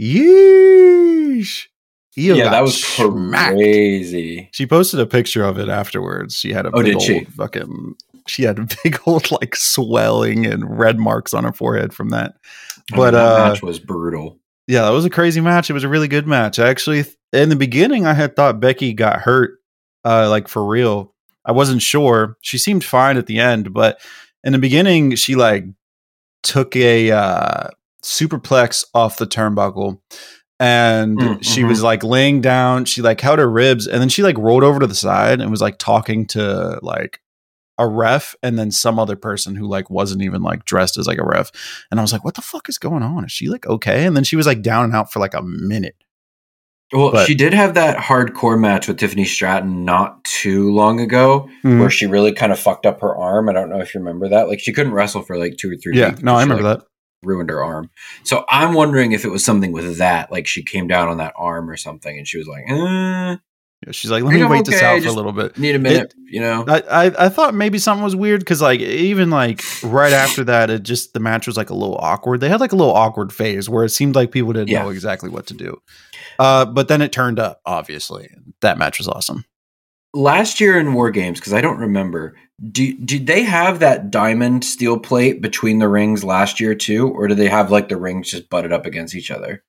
[0.00, 1.66] Yeesh.
[2.18, 3.54] Iyo yeah, that was smacked.
[3.56, 4.48] crazy.
[4.52, 6.34] she posted a picture of it afterwards.
[6.36, 7.24] She had a Oh, big old she?
[7.24, 7.94] fucking.
[8.26, 12.34] She had a big old like swelling and red marks on her forehead from that.
[12.90, 14.38] But, mean, that uh, match was brutal.
[14.66, 15.70] Yeah, that was a crazy match.
[15.70, 16.58] It was a really good match.
[16.58, 19.58] I actually, in the beginning, I had thought Becky got hurt,
[20.04, 21.14] uh, like for real.
[21.50, 22.36] I wasn't sure.
[22.42, 24.00] She seemed fine at the end, but
[24.44, 25.64] in the beginning, she like
[26.44, 27.68] took a uh,
[28.04, 29.98] superplex off the turnbuckle,
[30.60, 31.68] and Mm, she mhm.
[31.68, 32.84] was like laying down.
[32.84, 35.50] She like held her ribs, and then she like rolled over to the side and
[35.50, 37.18] was like talking to like
[37.78, 41.18] a ref and then some other person who like wasn't even like dressed as like
[41.18, 41.50] a ref.
[41.90, 43.24] And I was like, what the fuck is going on?
[43.24, 44.06] Is she like okay?
[44.06, 45.96] And then she was like down and out for like a minute.
[46.92, 51.48] Well, but- she did have that hardcore match with Tiffany Stratton not too long ago,
[51.64, 51.78] Mm.
[51.80, 53.48] where she really kind of fucked up her arm.
[53.48, 54.48] I don't know if you remember that.
[54.48, 55.98] Like she couldn't wrestle for like two or three.
[55.98, 56.86] Yeah, no, I remember like, that.
[57.22, 57.90] Ruined her arm.
[58.24, 60.32] So I'm wondering if it was something with that.
[60.32, 63.36] Like she came down on that arm or something, and she was like, eh,
[63.86, 65.56] Yeah, she's like, let me wait this out for a little bit.
[65.58, 66.64] "Need a minute," you know.
[66.68, 70.68] I, I I thought maybe something was weird because like even like right after that,
[70.70, 72.40] it just the match was like a little awkward.
[72.40, 74.82] They had like a little awkward phase where it seemed like people didn't Yeah.
[74.82, 75.78] know exactly what to do.
[76.40, 77.60] Uh, but then it turned up.
[77.66, 78.30] Obviously,
[78.62, 79.44] that match was awesome.
[80.14, 82.34] last year in War Games, because I don't remember,
[82.72, 87.28] do, did they have that diamond steel plate between the rings last year too, or
[87.28, 89.62] do they have like the rings just butted up against each other?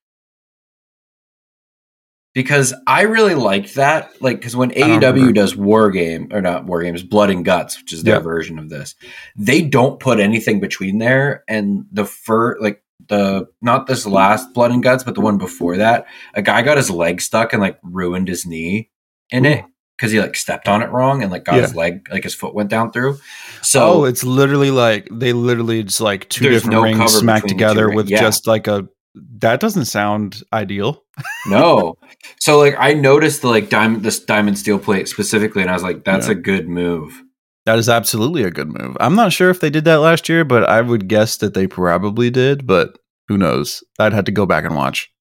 [2.34, 6.82] Because I really liked that, like, because when AEW does War Game or not War
[6.82, 8.22] Games, Blood and Guts, which is their Yeah.
[8.22, 8.96] version of this,
[9.36, 14.72] they don't put anything between there, and the fur, like the not this last Blood
[14.72, 17.78] and Guts, but the one before that, a guy got his leg stuck and like
[17.84, 18.90] ruined his knee
[19.30, 19.66] in it
[19.98, 22.56] because he like stepped on it wrong and like got his leg like his foot
[22.56, 23.20] went down through.
[23.62, 27.58] So oh, it's literally like they literally just like two different no rings smacked between
[27.60, 28.20] the two together with yeah.
[28.20, 28.88] just like a.
[29.14, 31.04] That doesn't sound ideal.
[31.48, 31.98] no.
[32.40, 35.84] So like I noticed the like diamond this diamond steel plate specifically, and I was
[35.84, 36.34] like, that's Yeah.
[36.34, 37.22] a good move.
[37.66, 38.98] That is absolutely a good move.
[39.00, 41.68] I'm not sure if they did that last year, but I would guess that they
[41.68, 42.66] probably did.
[42.66, 42.98] But
[43.28, 43.84] who knows?
[44.00, 45.12] I'd have to go back and watch.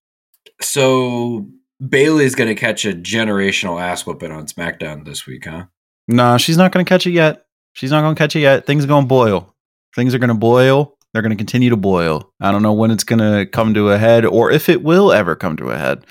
[0.61, 1.47] So
[1.87, 5.67] Bayley's gonna catch a generational ass whooping on SmackDown this week, huh?
[6.09, 7.45] No, she's not going to catch it yet.
[7.75, 8.67] She's not going to catch it yet.
[8.67, 9.55] Things are going to boil.
[9.95, 10.97] Things are going to boil.
[11.13, 12.33] They're going to continue to boil.
[12.41, 15.13] I don't know when it's going to come to a head or if it will
[15.13, 16.05] ever come to a head.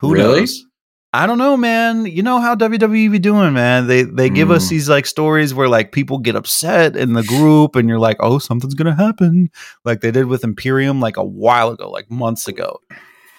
[0.00, 0.40] Who Really?
[0.42, 0.64] knows?
[1.12, 2.06] I don't know, man.
[2.06, 3.88] You know how WWE be doing, man.
[3.88, 4.70] They they give us Mm.
[4.70, 8.38] these like stories where like people get upset in the group, and you're like, oh,
[8.38, 9.50] something's gonna happen,
[9.84, 12.78] like they did with Imperium like a while ago, like months ago.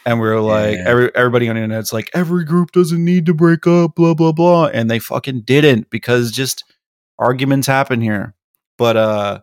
[0.06, 0.84] And we are like, Yeah.
[0.88, 4.34] every, everybody on the internet's like, every group doesn't need to break up, blah blah
[4.34, 6.66] blah, and they fucking didn't because just
[7.20, 8.34] arguments happen here.
[8.78, 9.40] But uh,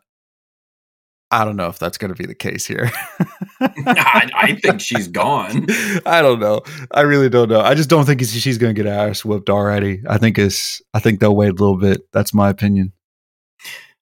[1.31, 2.91] I don't know if that's gonna be the case here.
[3.61, 5.67] I, I think she's gone.
[6.07, 6.63] I don't know.
[6.93, 7.61] I really don't know.
[7.61, 10.03] I just don't think she's going to get ass whipped already.
[10.09, 10.81] I think it's.
[10.95, 12.03] I think they'll wait a little bit.
[12.13, 12.93] That's my opinion.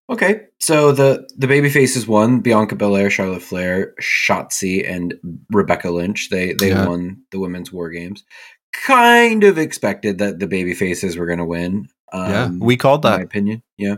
[0.08, 5.14] Okay, so the the baby faces won: Bianca Belair, Charlotte Flair, Shotzi, and
[5.50, 6.28] Rebecca Lynch.
[6.30, 6.86] They they Yeah.
[6.86, 8.24] won the women's war games.
[8.72, 11.88] Kind of expected that the baby faces were going to win.
[12.12, 13.24] Um, yeah, we called in my that.
[13.24, 13.62] opinion.
[13.78, 13.96] Yeah.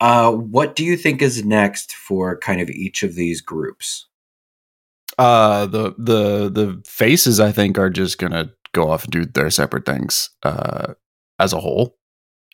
[0.00, 4.06] Uh, what do you think is next for kind of each of these groups?
[5.18, 9.24] Uh, the the the faces I think are just going to go off and do
[9.24, 10.30] their separate things.
[10.42, 10.94] Uh,
[11.38, 11.96] as a whole,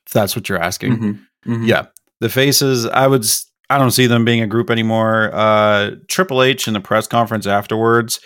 [0.07, 0.97] if that's what you're asking.
[0.99, 1.67] Mhm, mhm.
[1.67, 1.87] Yeah,
[2.21, 2.87] the faces.
[2.87, 3.25] I would.
[3.69, 5.31] I don't see them being a group anymore.
[5.33, 8.19] Uh, Triple H in the press conference afterwards.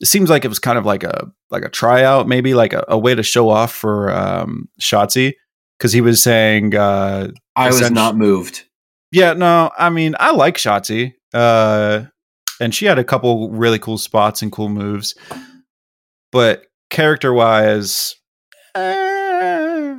[0.00, 2.84] It seems like it was kind of like a like a tryout, maybe like a,
[2.88, 5.32] a way to show off for um, Shotzi
[5.78, 8.64] because he was saying, uh, I was not moved.
[9.12, 12.02] "Yeah, no, I mean, I like Shotzi, uh,
[12.60, 15.14] and she had a couple really cool spots and cool moves,
[16.32, 18.16] but character wise,
[18.74, 19.96] eh,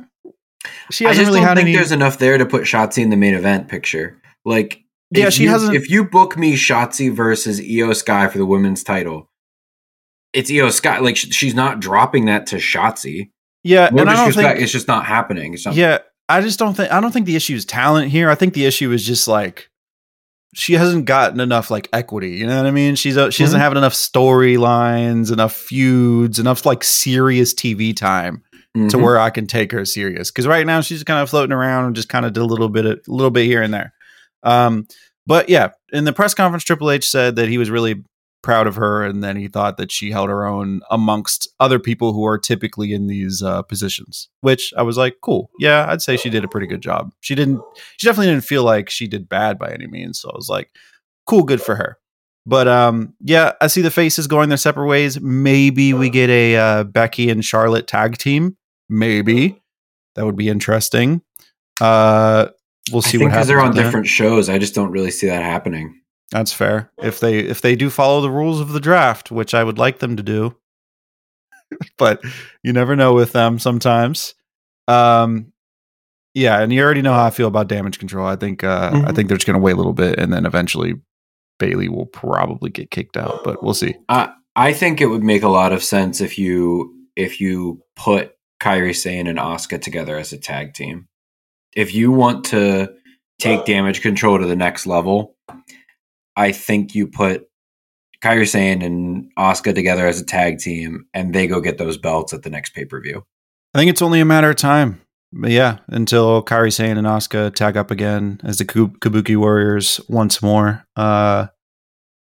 [0.90, 1.76] she hasn't just really don't had think any.
[1.76, 4.20] there's enough there to put Shotzi in the main event picture.
[4.44, 8.38] Like, Yeah, if she you- hasn't- If you book me Shotzi versus Iyo Sky for
[8.38, 9.28] the women's title,
[10.32, 10.98] it's Iyo Sky.
[10.98, 13.30] Like, she's not dropping that to Shotzi.
[13.62, 14.60] Yeah, and I don't think.
[14.60, 15.54] it's just not happening.
[15.54, 15.98] It's not, Yeah,
[16.28, 16.92] I just don't think.
[16.92, 18.30] I don't think the issue is talent here.
[18.30, 19.68] I think the issue is just like
[20.54, 22.30] she hasn't gotten enough like equity.
[22.32, 22.94] You know what I mean?
[22.96, 23.62] She's a, she doesn't Mm-hmm.
[23.62, 28.42] have enough storylines, enough feuds, enough like serious TV time
[28.74, 29.02] to Mhm.
[29.02, 30.30] where I can take her serious.
[30.30, 32.68] Because right now she's kind of floating around and just kind of did a little
[32.68, 33.92] bit, a little bit here and there.
[34.42, 34.86] Um,
[35.26, 38.02] but yeah, in the press conference, Triple H said that he was really
[38.42, 42.12] proud of her, and then he thought that she held her own amongst other people
[42.12, 44.28] who are typically in these uh, positions.
[44.40, 47.12] Which I was like, cool, yeah, I'd say she did a pretty good job.
[47.20, 47.60] She didn't,
[47.96, 50.20] she definitely didn't feel like she did bad by any means.
[50.20, 50.70] So I was like,
[51.26, 51.98] cool, good for her.
[52.46, 55.20] But um, yeah, I see the faces going their separate ways.
[55.20, 58.56] Maybe we get a uh, Becky and Charlotte tag team.
[58.88, 59.60] Maybe
[60.14, 61.22] that would be interesting.
[61.80, 62.48] Uh,
[62.90, 65.26] we'll see I think what because they're on different shows, I just don't really see
[65.26, 65.99] that happening.
[66.30, 66.90] That's fair.
[67.02, 69.98] If they if they do follow the rules of the draft, which I would like
[69.98, 70.56] them to do,
[71.98, 72.22] but
[72.62, 74.34] you never know with them sometimes.
[74.88, 75.52] Um,
[76.34, 78.26] yeah, and you already know how I feel about damage control.
[78.26, 79.14] I think uh, I Mhm.
[79.16, 80.94] think they're just going to wait a little bit, and then eventually
[81.58, 83.94] Bayley will probably get kicked out, but we'll see.
[84.08, 88.32] I I think it would make a lot of sense if you if you put
[88.60, 91.08] Kairi Sane and Asuka together as a tag team.
[91.74, 92.92] If you want to
[93.38, 95.36] take damage control to the next level,
[96.36, 97.48] I think you put
[98.22, 102.32] Kairi Sane and Asuka together as a tag team, and they go get those belts
[102.32, 103.24] at the next pay per view.
[103.74, 105.00] I think it's only a matter of time.
[105.32, 110.42] But yeah, until Kairi Sane and Asuka tag up again as the Kabuki Warriors once
[110.42, 110.84] more.
[110.96, 111.46] Uh,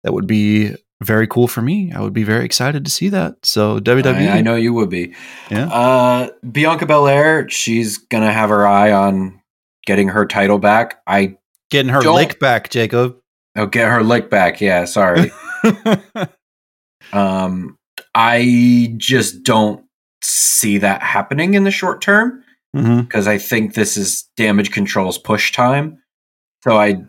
[0.05, 1.93] that would be very cool for me.
[1.93, 3.37] I would be very excited to see that.
[3.45, 5.15] So WWE, I, I know you would be.
[5.51, 5.69] Yeah.
[5.69, 9.41] Uh, Bianca Belair, she's gonna have her eye on
[9.87, 11.01] getting her title back.
[11.07, 11.39] I
[11.71, 13.17] getting her lick back, Jacob.
[13.57, 14.61] Oh, get her lick back.
[14.61, 15.33] Yeah, sorry.
[17.13, 17.79] Um,
[18.15, 19.85] I just don't
[20.23, 22.43] see that happening in the short term
[23.01, 25.99] because I think this is damage control's push time.
[26.65, 27.03] So I,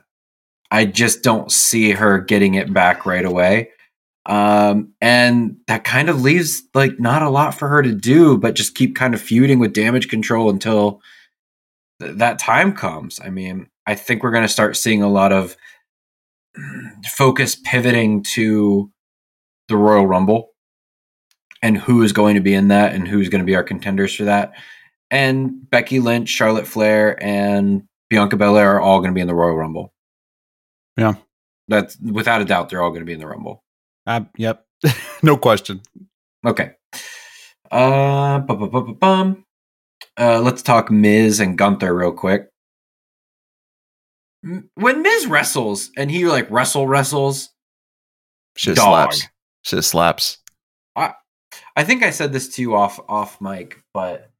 [0.72, 3.72] I just don't see her getting it back right away.
[4.26, 8.54] Um, and that kind of leaves like not a lot for her to do, but
[8.54, 11.02] just keep kind of feuding with damage control until
[12.00, 13.20] th- that time comes.
[13.20, 15.58] I mean, I think we're going to start seeing a lot of
[17.06, 18.92] focus pivoting to
[19.68, 20.50] the Royal Rumble
[21.62, 24.16] and who is going to be in that and who's going to be our contenders
[24.16, 24.54] for that.
[25.12, 29.36] And Becky Lynch, Charlotte Flair, and Bianca Belair are all going to be in the
[29.36, 29.94] Royal Rumble.
[30.98, 31.16] Yeah.
[31.68, 33.64] That's without a doubt, they're all going to be in the Rumble.
[34.08, 34.66] Uh, yep,
[35.24, 35.82] no question.
[36.46, 36.72] Okay.
[37.72, 39.44] Uh, bu- bu- bu- bu-
[40.18, 42.50] uh, let's talk Miz and Gunther real quick.
[44.76, 47.50] When Miz wrestles and he like wrestle wrestles,
[48.56, 49.12] Shit Dog.
[49.14, 49.28] slaps.
[49.64, 50.38] Shit slaps.
[50.96, 51.14] I
[51.76, 54.32] I think I said this to you off off mic, but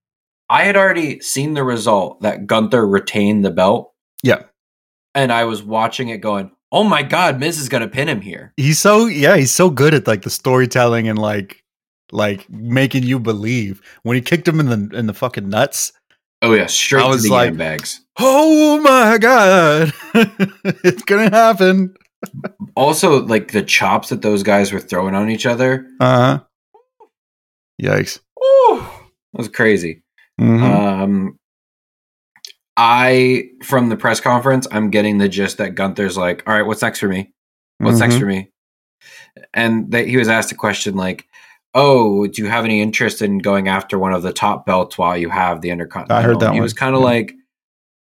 [0.50, 3.94] I had already seen the result that Gunther retained the belt,
[4.24, 4.44] Yeah,
[5.14, 8.22] and I was watching it going, "Oh my god, Miz is going to pin him
[8.22, 11.64] here." he's so yeah, he's so good at like the storytelling and like
[12.12, 13.82] like making you believe.
[14.04, 15.92] When he kicked him in the in the fucking nuts,
[16.42, 18.02] Oh yeah, straight I to the like- bags.
[18.18, 19.94] oh my god,
[20.84, 21.96] it's gonna happen.
[22.76, 25.86] Also, like the chops that those guys were throwing on each other.
[26.00, 27.08] Uh huh.
[27.82, 28.20] Yikes.
[28.44, 30.04] Ooh, that was crazy.
[30.40, 30.62] Mhm.
[30.62, 31.40] Um,
[32.78, 36.82] I from the press conference, I'm getting the gist that Gunther's like, "All right, what's
[36.82, 37.34] next for me?
[37.80, 38.20] What's next Mhm.
[38.20, 38.52] for me?"
[39.54, 41.26] And that he was asked a question like,
[41.74, 45.18] "Oh, do you have any interest in going after one of the top belts while
[45.18, 46.64] you have the Intercontinental?" I heard that And He one.
[46.66, 47.06] was kind of Yeah.
[47.08, 47.34] like,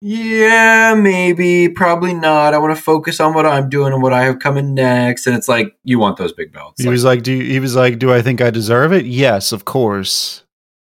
[0.00, 2.54] "Yeah, maybe, probably not.
[2.54, 5.34] I want to focus on what I'm doing and what I have coming next." And
[5.36, 6.80] it's like, you want those big belts?
[6.82, 9.06] He Like, was like, "Do you, he was like, do I think I deserve it?
[9.06, 10.44] Yes, of course,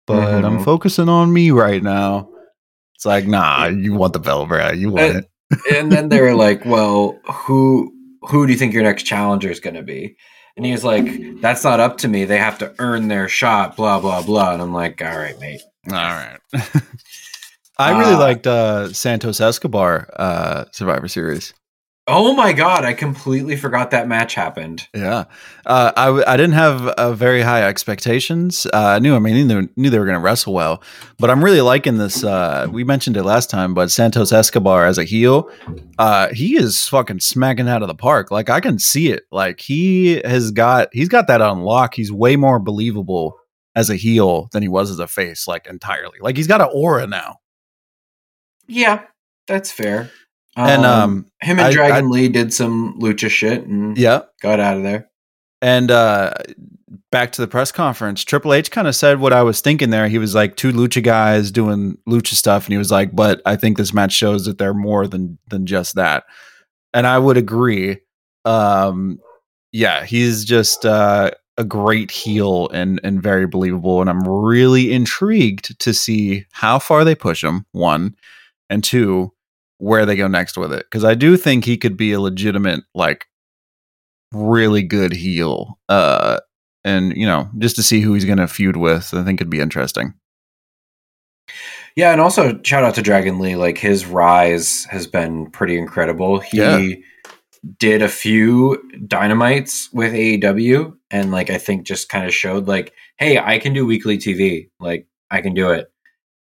[0.08, 0.64] but I'm Mhm.
[0.64, 2.30] focusing on me right now."
[2.96, 4.72] It's like, nah, you want the belt, bro.
[4.72, 5.26] You want Uh, it.
[5.76, 7.92] and then they were like, "Well, who
[8.30, 10.16] who do you think your next challenger is going to be?"
[10.62, 12.24] And he was like, "That's not up to me.
[12.24, 14.54] They have to earn their shot." Blah blah blah.
[14.54, 16.38] And I'm like, "All right, mate." All right.
[17.80, 21.56] I really Uh, liked uh, Santos Escobar uh, Survivor Series.
[22.08, 24.88] Oh my god, I completely forgot that match happened.
[24.94, 25.26] Yeah,
[25.68, 28.66] uh, I w- I didn't have uh, very high expectations.
[28.66, 30.82] Uh, I knew I mean knew, knew they were going to wrestle well,
[31.20, 32.24] but I'm really liking this.
[32.24, 35.52] Uh, we mentioned it last time, but Santos Escobar as a heel,
[36.00, 38.32] uh, he is fucking smacking out of the park.
[38.32, 39.24] Like I can see it.
[39.32, 41.94] Like he has got he's got that on lock.
[41.94, 43.38] He's way more believable
[43.76, 45.48] as a heel than he was as a face.
[45.48, 46.18] Like entirely.
[46.20, 47.38] Like he's got an aura now.
[48.68, 49.04] Yeah,
[49.48, 50.10] that's fair.
[50.56, 54.78] And um, him and I- Dragon Lee did some lucha shit and yeah, got out
[54.78, 55.10] of there.
[55.62, 56.34] And uh
[57.12, 60.08] back to the press conference, Triple H kind of said what I was thinking there.
[60.08, 63.56] He was like two lucha guys doing lucha stuff, and he was like, "But I
[63.56, 66.24] think this match shows that they're more than than just that."
[66.94, 67.98] And I would agree.
[68.46, 69.20] Um,
[69.72, 75.80] yeah, he's just uh, a great heel and and very believable, and I'm really intrigued
[75.80, 77.66] to see how far they push him.
[77.72, 78.16] One
[78.70, 79.32] and two,
[79.82, 82.84] where they go next with it, because I do think he could be a legitimate
[82.94, 83.26] like
[84.32, 85.80] really good heel.
[85.90, 86.40] Uh,
[86.86, 89.50] and you know, just to see who he's going to feud with, I think it'd
[89.50, 90.14] be interesting.
[91.96, 93.56] Yeah, and also shout out to Dragon Lee.
[93.56, 96.40] Like his rise has been pretty incredible.
[96.40, 96.80] He Yeah.
[97.80, 102.94] did a few dynamites with AEW, and like I think just kind of showed like,
[103.18, 104.70] hey, I can do weekly TV.
[104.80, 105.92] Like I can do it.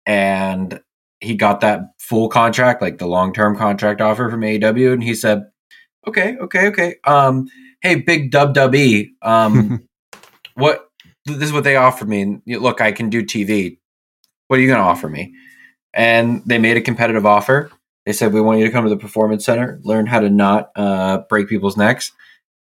[0.06, 0.80] And
[1.20, 5.14] he got that full contract, like the long term contract offer from AEW, and he
[5.14, 5.44] said,
[6.06, 6.94] "Okay, okay, okay.
[7.04, 7.48] Um,
[7.80, 9.86] hey, big Dub Dub E, um,
[10.54, 10.88] what?
[11.24, 12.22] This is what they offered me.
[12.22, 13.78] And look, I can do TV.
[14.46, 15.34] What are you going to offer me?"
[15.92, 17.70] And they made a competitive offer.
[18.06, 20.70] They said, "We want you to come to the performance center, learn how to not
[20.76, 22.12] uh, break people's necks."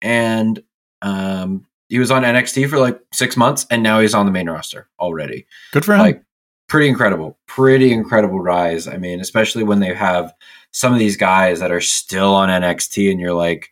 [0.01, 0.63] And
[1.03, 4.49] um, he was on NXT for like six months, and now he's on the main
[4.49, 6.01] roster already Good for him.
[6.01, 6.24] like
[6.69, 10.33] pretty incredible pretty incredible rise i mean especially when they have
[10.73, 13.71] some of these guys that are still on nxt and you're like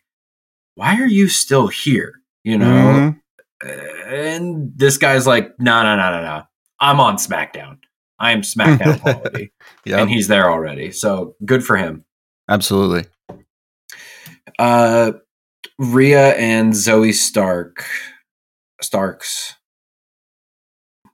[0.75, 2.13] why are you still here?
[2.43, 3.15] You know?
[3.63, 4.11] Mhm.
[4.11, 6.43] and this guy's like no no no no no.
[6.79, 7.77] I'm on smackdown.
[8.19, 9.51] I'm smackdown quality.
[9.85, 10.91] Yep, and he's there already.
[10.91, 12.05] So good for him.
[12.49, 13.05] Absolutely.
[14.59, 15.13] uh
[15.79, 17.85] Rhea and zoey stark
[18.81, 19.55] starks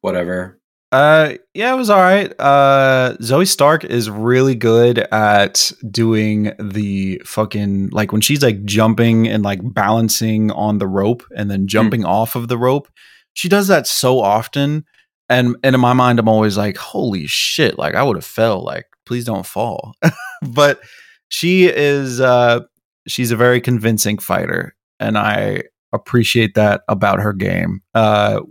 [0.01, 0.58] whatever
[0.91, 2.33] Uh, yeah, it was all right.
[2.39, 9.27] Uh, Zoey Stark is really good at doing the fucking like when she's like jumping
[9.27, 12.87] and like balancing on the rope and then jumping off of the rope.
[13.33, 14.83] She does that so often,
[15.29, 17.77] and and in my mind, I'm always like, holy shit!
[17.77, 18.63] Like I would have fell.
[18.63, 19.93] Like please don't fall.
[20.53, 20.79] but
[21.27, 22.19] she is.
[22.19, 22.61] Uh,
[23.07, 25.63] she's a very convincing fighter, and I
[25.93, 27.81] appreciate that about her game.
[27.93, 28.41] Uh,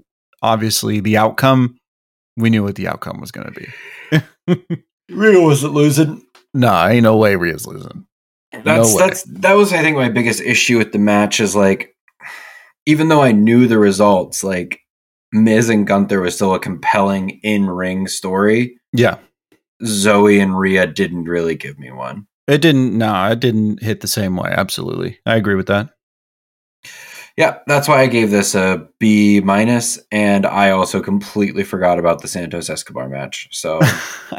[0.41, 1.79] obviously, the outcome
[2.39, 3.61] we knew what the outcome was going to
[4.49, 4.57] be.
[5.11, 6.23] Rhea wasn't losing
[6.55, 8.07] No, ain't no way Rhea's losing.
[8.53, 9.07] That's no way.
[9.07, 11.95] that's that was I think my biggest issue with the match is like
[12.87, 14.81] even though I knew the results, like
[15.33, 18.79] Miz and Gunther was still a compelling in ring story.
[18.95, 19.19] Yeah,
[19.85, 22.27] Zoey and Rhea didn't really give me one.
[22.47, 22.97] it didn't.
[22.97, 24.51] No, it didn't hit the same way.
[24.51, 25.91] Absolutely, I agree with that.
[27.39, 32.21] Yeah, that's why I gave this a B minus, and I also completely forgot about
[32.21, 33.47] the Santos Escobar match.
[33.53, 33.79] So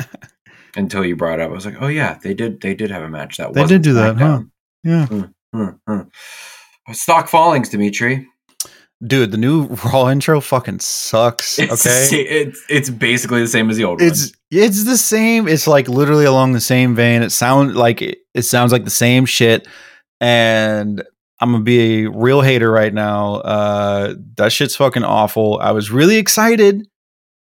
[0.76, 3.04] until you brought it up, I was like, oh yeah, they did they did have
[3.04, 4.42] a match that They did do that, huh?
[4.84, 5.06] Yeah,
[5.54, 6.02] Hmm, hmm.
[6.92, 8.28] Stock fallings, Demetri.
[9.08, 11.58] dude, the new Raw intro fucking sucks.
[11.58, 14.10] It's okay, sa- it's it's basically the same as the old one.
[14.10, 15.48] it's it's the same.
[15.48, 17.22] It's like literally along the same vein.
[17.22, 19.68] It sound like it, it sounds like the same shit.
[20.20, 21.02] And
[21.40, 23.36] I'm gonna be a real hater right now.
[23.36, 25.60] Uh, that shit's fucking awful.
[25.62, 26.88] I was really excited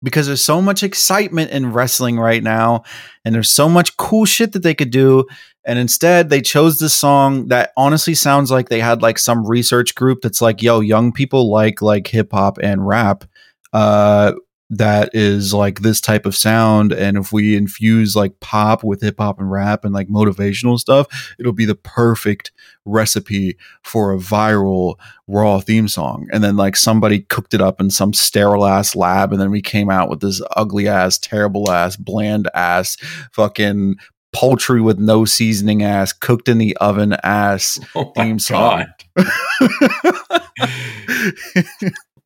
[0.03, 2.83] because there's so much excitement in wrestling right now,
[3.25, 5.25] and there's so much cool shit that they could do.
[5.65, 9.95] And instead, they chose this song that honestly sounds like they had like some research
[9.95, 13.25] group that's like, "Yo, young people like like hip hop and rap."
[13.73, 14.33] Uh,
[14.71, 19.17] that is like this type of sound and if we infuse like pop with hip
[19.19, 22.51] hop and rap and like motivational stuff it'll be the perfect
[22.87, 24.97] recipe for a viral
[25.27, 26.29] raw theme song.
[26.33, 29.63] And then like somebody cooked it up in some sterile ass lab and then we
[29.63, 32.97] came out with this ugly ass terrible ass bland ass
[33.33, 33.97] fucking
[34.33, 38.85] poultry with no seasoning ass cooked in the oven ass oh theme song.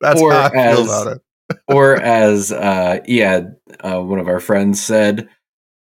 [0.01, 1.21] That's Or how I feel about it
[1.69, 3.41] or as uh, yeah,
[3.81, 5.29] uh, one of our friends said,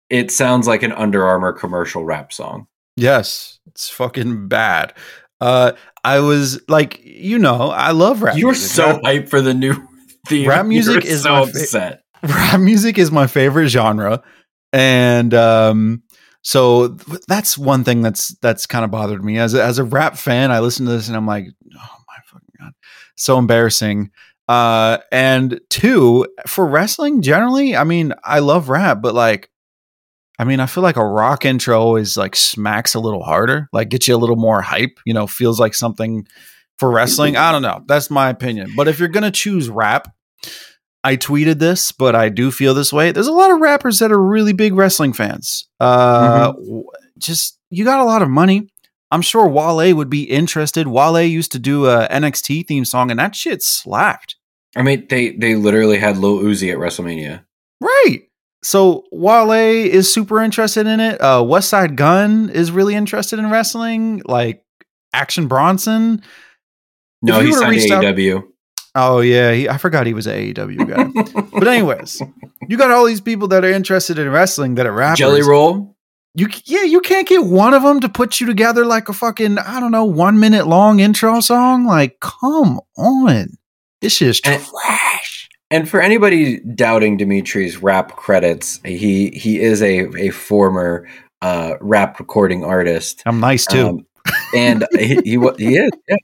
[0.09, 2.67] it sounds like an Under Armour commercial rap song.
[2.95, 4.93] Yes, it's fucking bad.
[5.41, 5.73] Uh,
[6.03, 8.37] I was like, you know, I love rap.
[8.37, 8.71] You're music.
[8.71, 9.75] so rap, hyped for the new
[10.27, 10.47] theme.
[10.47, 12.01] Rap music You're is so my fa- upset.
[12.23, 14.21] rap music is my favorite genre,
[14.71, 16.03] and um,
[16.43, 16.89] so
[17.27, 20.51] that's one thing that's that's kind of bothered me as a, as a rap fan.
[20.51, 22.73] I listen to this and I'm like, oh my fucking god,
[23.15, 24.11] so embarrassing.
[24.47, 29.49] Uh, and two for wrestling generally, I mean, I love rap, but like.
[30.39, 33.89] I mean, I feel like a rock intro always like smacks a little harder, like
[33.89, 36.25] gets you a little more hype, you know, feels like something
[36.79, 37.37] for wrestling.
[37.37, 37.83] I don't know.
[37.87, 38.73] That's my opinion.
[38.75, 40.11] But if you're going to choose rap,
[41.03, 43.11] I tweeted this, but I do feel this way.
[43.11, 45.67] There's a lot of rappers that are really big wrestling fans.
[45.79, 46.85] Uh, w-
[47.19, 48.72] just you got a lot of money.
[49.13, 50.87] I'm sure Wale would be interested.
[50.87, 54.37] Wale used to do a NXT theme song, and that shit slapped.
[54.75, 57.45] I mean, they they literally had Lil Uzi at WrestleMania.
[57.79, 58.23] Right.
[58.63, 61.21] So Wale is super interested in it.
[61.21, 64.65] Uh, Westside Gunn is really interested in wrestling, like
[65.13, 66.23] Action Bronson.
[67.21, 68.43] No, If you he would've signed out- AEW.
[68.95, 71.49] Oh yeah, he, I forgot he was an AEW guy.
[71.59, 72.21] but anyways,
[72.67, 75.19] you got all these people that are interested in wrestling that are rappers.
[75.19, 75.92] Jelly Roll.
[76.35, 79.59] You yeah, you can't get one of them to put you together like a fucking
[79.59, 81.85] I don't know one minute long intro song.
[81.85, 83.49] Like, come on,
[84.01, 85.49] this is And- trash.
[85.69, 91.07] And for anybody doubting Demetri's rap credits, he he is a a former
[91.41, 93.23] uh, rap recording artist.
[93.25, 93.87] I'm nice too.
[93.87, 94.05] Um,
[94.55, 95.91] and he he, he is.
[96.07, 96.15] Yeah.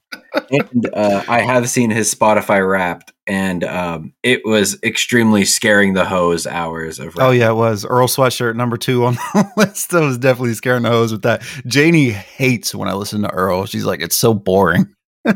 [0.51, 6.03] And uh, I have seen his Spotify Wrapped, and um, it was extremely scaring the
[6.03, 7.13] hose hours of.
[7.19, 9.93] Oh yeah, it was Earl Sweatshirt number two on the list.
[9.93, 11.43] I was definitely scaring the hose with that.
[11.67, 13.65] Janie hates when I listen to Earl.
[13.67, 14.87] She's like, it's so boring.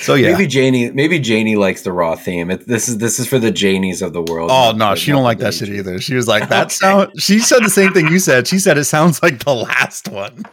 [0.00, 0.32] So yeah.
[0.32, 0.90] maybe Janie.
[0.90, 2.50] Maybe Janie likes the raw theme.
[2.50, 4.50] It, this is this is for the Janies of the world.
[4.52, 6.00] Oh no, she don't like that shit either.
[6.00, 6.74] She was like, that Okay.
[6.74, 7.10] sound.
[7.20, 8.46] She said the same thing you said.
[8.46, 10.44] She said it sounds like the last one.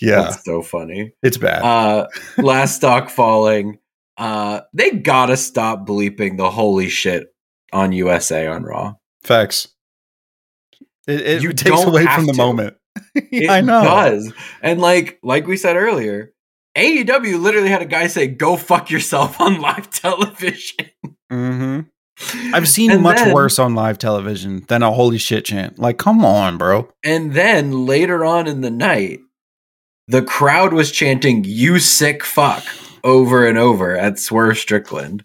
[0.00, 1.12] yeah, That's so funny.
[1.22, 1.62] it's bad.
[1.62, 2.06] Uh,
[2.38, 3.78] last stock falling.
[4.20, 7.28] Uh, they gotta stop bleeping the holy shit
[7.72, 8.94] on USA on Raw.
[9.24, 9.68] Facts.
[11.08, 12.36] It, it you takes away from the to.
[12.38, 12.76] moment.
[13.14, 13.82] It I know.
[13.82, 14.32] does.
[14.62, 16.32] And like like we said earlier,
[16.76, 20.90] AEW literally had a guy say, "Go fuck yourself" on live television.
[21.30, 21.80] hmm
[22.52, 25.78] I've seen And much then- worse on live television than a holy shit chant.
[25.78, 26.88] Like, come on, bro.
[27.02, 29.20] And then later on in the night,
[30.08, 32.64] the crowd was chanting "You sick fuck"
[33.04, 35.24] over and over at Swerve Strickland,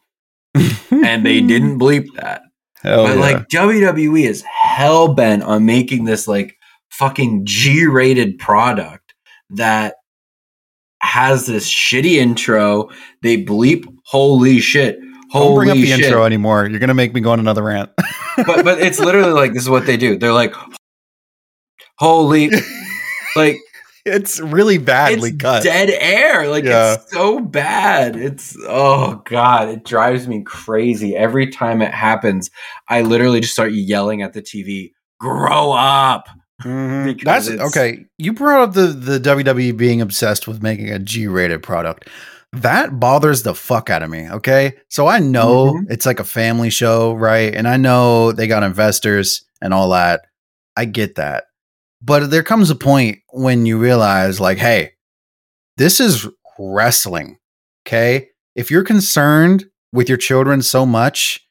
[0.54, 2.42] and they didn't bleep that.
[2.82, 3.22] Hell but yeah.
[3.22, 6.56] like WWE is hell bent on making this like
[6.92, 9.16] fucking G rated product
[9.52, 9.96] that
[11.02, 12.90] has this shitty intro.
[13.22, 15.00] They bleep holy shit.
[15.32, 16.06] Holy Don't bring up the shit.
[16.06, 16.68] intro anymore.
[16.68, 17.90] You're gonna make me go on another rant.
[18.38, 20.18] but but it's literally like this is what they do.
[20.18, 20.54] They're like
[21.98, 22.50] holy
[23.36, 23.58] like
[24.06, 25.64] it's really badly it's cut.
[25.64, 26.48] dead air.
[26.50, 26.94] Like Yeah.
[26.96, 28.16] it's so bad.
[28.16, 32.50] It's oh god, it drives me crazy every time it happens.
[32.90, 36.28] I literally just start yelling at the TV, "Grow up!"
[36.64, 37.22] Mhm.
[37.24, 38.06] That's okay.
[38.18, 42.08] You brought up the the WWE being obsessed with making a G rated product.
[42.54, 44.30] That bothers the fuck out of me.
[44.30, 45.92] Okay, so I know Mhm.
[45.92, 47.54] it's like a family show, right?
[47.54, 50.22] And I know they got investors and all that.
[50.78, 51.44] I get that,
[52.02, 54.94] but there comes a point when you realize, like, hey,
[55.78, 56.28] this is
[56.60, 57.38] wrestling.
[57.88, 61.46] Okay, if you're concerned with your children so much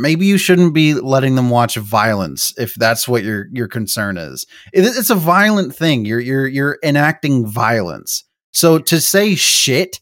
[0.00, 4.46] maybe you shouldn't be letting them watch violence if that's what your your concern is.
[4.72, 6.04] It, it's a violent thing.
[6.04, 8.24] You're you're you're enacting violence.
[8.52, 10.00] So to say shit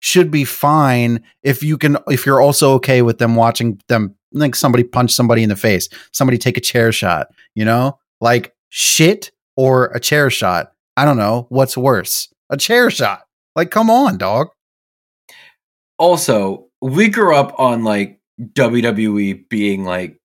[0.00, 4.54] should be fine if you can if you're also okay with them watching them like
[4.54, 7.98] somebody punch somebody in the face, somebody take a chair shot, you know?
[8.20, 10.72] Like shit or a chair shot.
[10.96, 12.32] I don't know what's worse.
[12.50, 13.22] A chair shot.
[13.56, 14.48] Like come on, dog.
[15.98, 20.20] Also, we grew up on like WWE being like,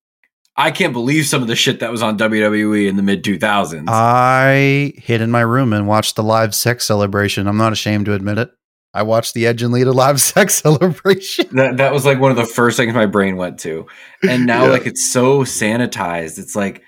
[0.55, 3.85] I can't believe some of the shit that was on WWE in the mid 2000s.
[3.87, 7.47] I hid in my room and watched the live sex celebration.
[7.47, 8.51] I'm not ashamed to admit it.
[8.93, 11.47] I watched the Edge and Lita live sex celebration.
[11.55, 13.87] that that was like one of the first things my brain went to.
[14.29, 14.71] And now Yeah.
[14.71, 16.37] like it's so sanitized.
[16.37, 16.83] It's like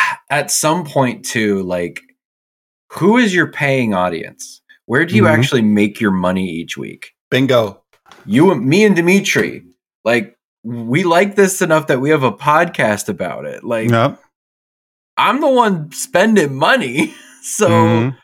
[0.30, 2.00] at some point too, like
[2.92, 4.60] who is your paying audience?
[4.86, 5.30] Where do you Mhm.
[5.38, 7.12] actually make your money each week?
[7.30, 7.82] Bingo.
[8.26, 9.64] You and me and Demetri,
[10.04, 13.64] like we like this enough that we have a podcast about it.
[13.64, 14.20] Like Yep.
[15.16, 17.14] I'm the one spending money.
[17.44, 18.16] So Mhm.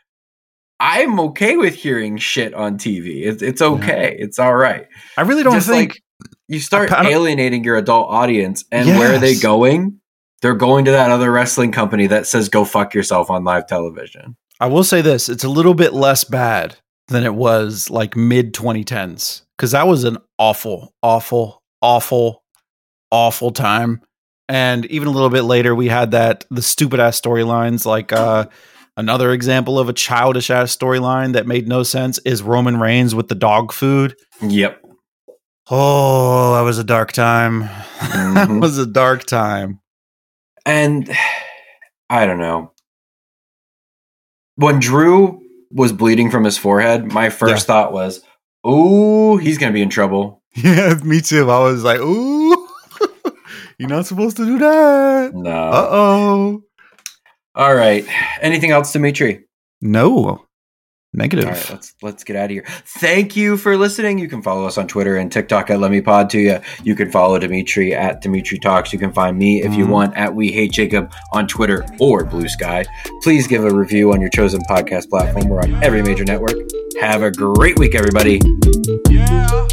[0.79, 3.25] I'm okay with hearing shit on TV.
[3.25, 4.15] It's it's okay.
[4.17, 4.87] It's all right.
[5.17, 5.91] I really don't Just think.
[5.95, 6.03] like
[6.47, 9.99] you start alienating your adult audience, and where are they going?
[10.43, 14.37] They're going to that other wrestling company that says "Go fuck yourself" on live television.
[14.61, 16.77] I will say this: it's a little bit less bad
[17.09, 22.43] than it was like mid 2010s because that was an awful, awful, awful,
[23.11, 24.01] awful time.
[24.49, 27.85] And even a little bit later, we had that the stupid ass storylines.
[27.85, 28.47] Like uh,
[28.97, 33.29] another example of a childish ass storyline that made no sense is Roman Reigns with
[33.29, 34.15] the dog food.
[34.41, 34.83] Yep.
[35.71, 37.61] Oh, that was a dark time.
[38.01, 38.61] that Mhm.
[38.61, 39.81] was a dark time.
[40.69, 41.11] And
[42.11, 42.73] I don't know.
[44.57, 45.41] When Drew
[45.71, 48.23] was bleeding from his forehead, my first thought was,
[48.67, 50.37] "Ooh, he's gonna be in trouble.
[50.57, 51.49] Yeah, me too.
[51.49, 52.69] I was like, ooh,
[53.79, 55.33] you're not supposed to do that.
[55.33, 55.51] No.
[55.51, 56.63] Uh oh.
[57.55, 58.05] All right.
[58.41, 59.45] Anything else, Demetri?
[59.81, 60.48] No.
[61.15, 61.47] Negative.
[61.47, 62.65] All right, let's let's get out of here.
[62.85, 64.19] Thank you for listening.
[64.19, 66.59] You can follow us on Twitter and TikTok at Let Me Pod to you.
[66.85, 68.93] You can follow Demetri at Demetri Talks.
[68.93, 69.91] You can find me if you Mhm.
[69.91, 72.85] want at We Hate Jacob on Twitter or Blue Sky.
[73.23, 75.49] Please give a review on your chosen podcast platform.
[75.49, 76.57] We're on every major network.
[77.01, 78.41] Have a great week, everybody.
[79.09, 79.68] Yeah.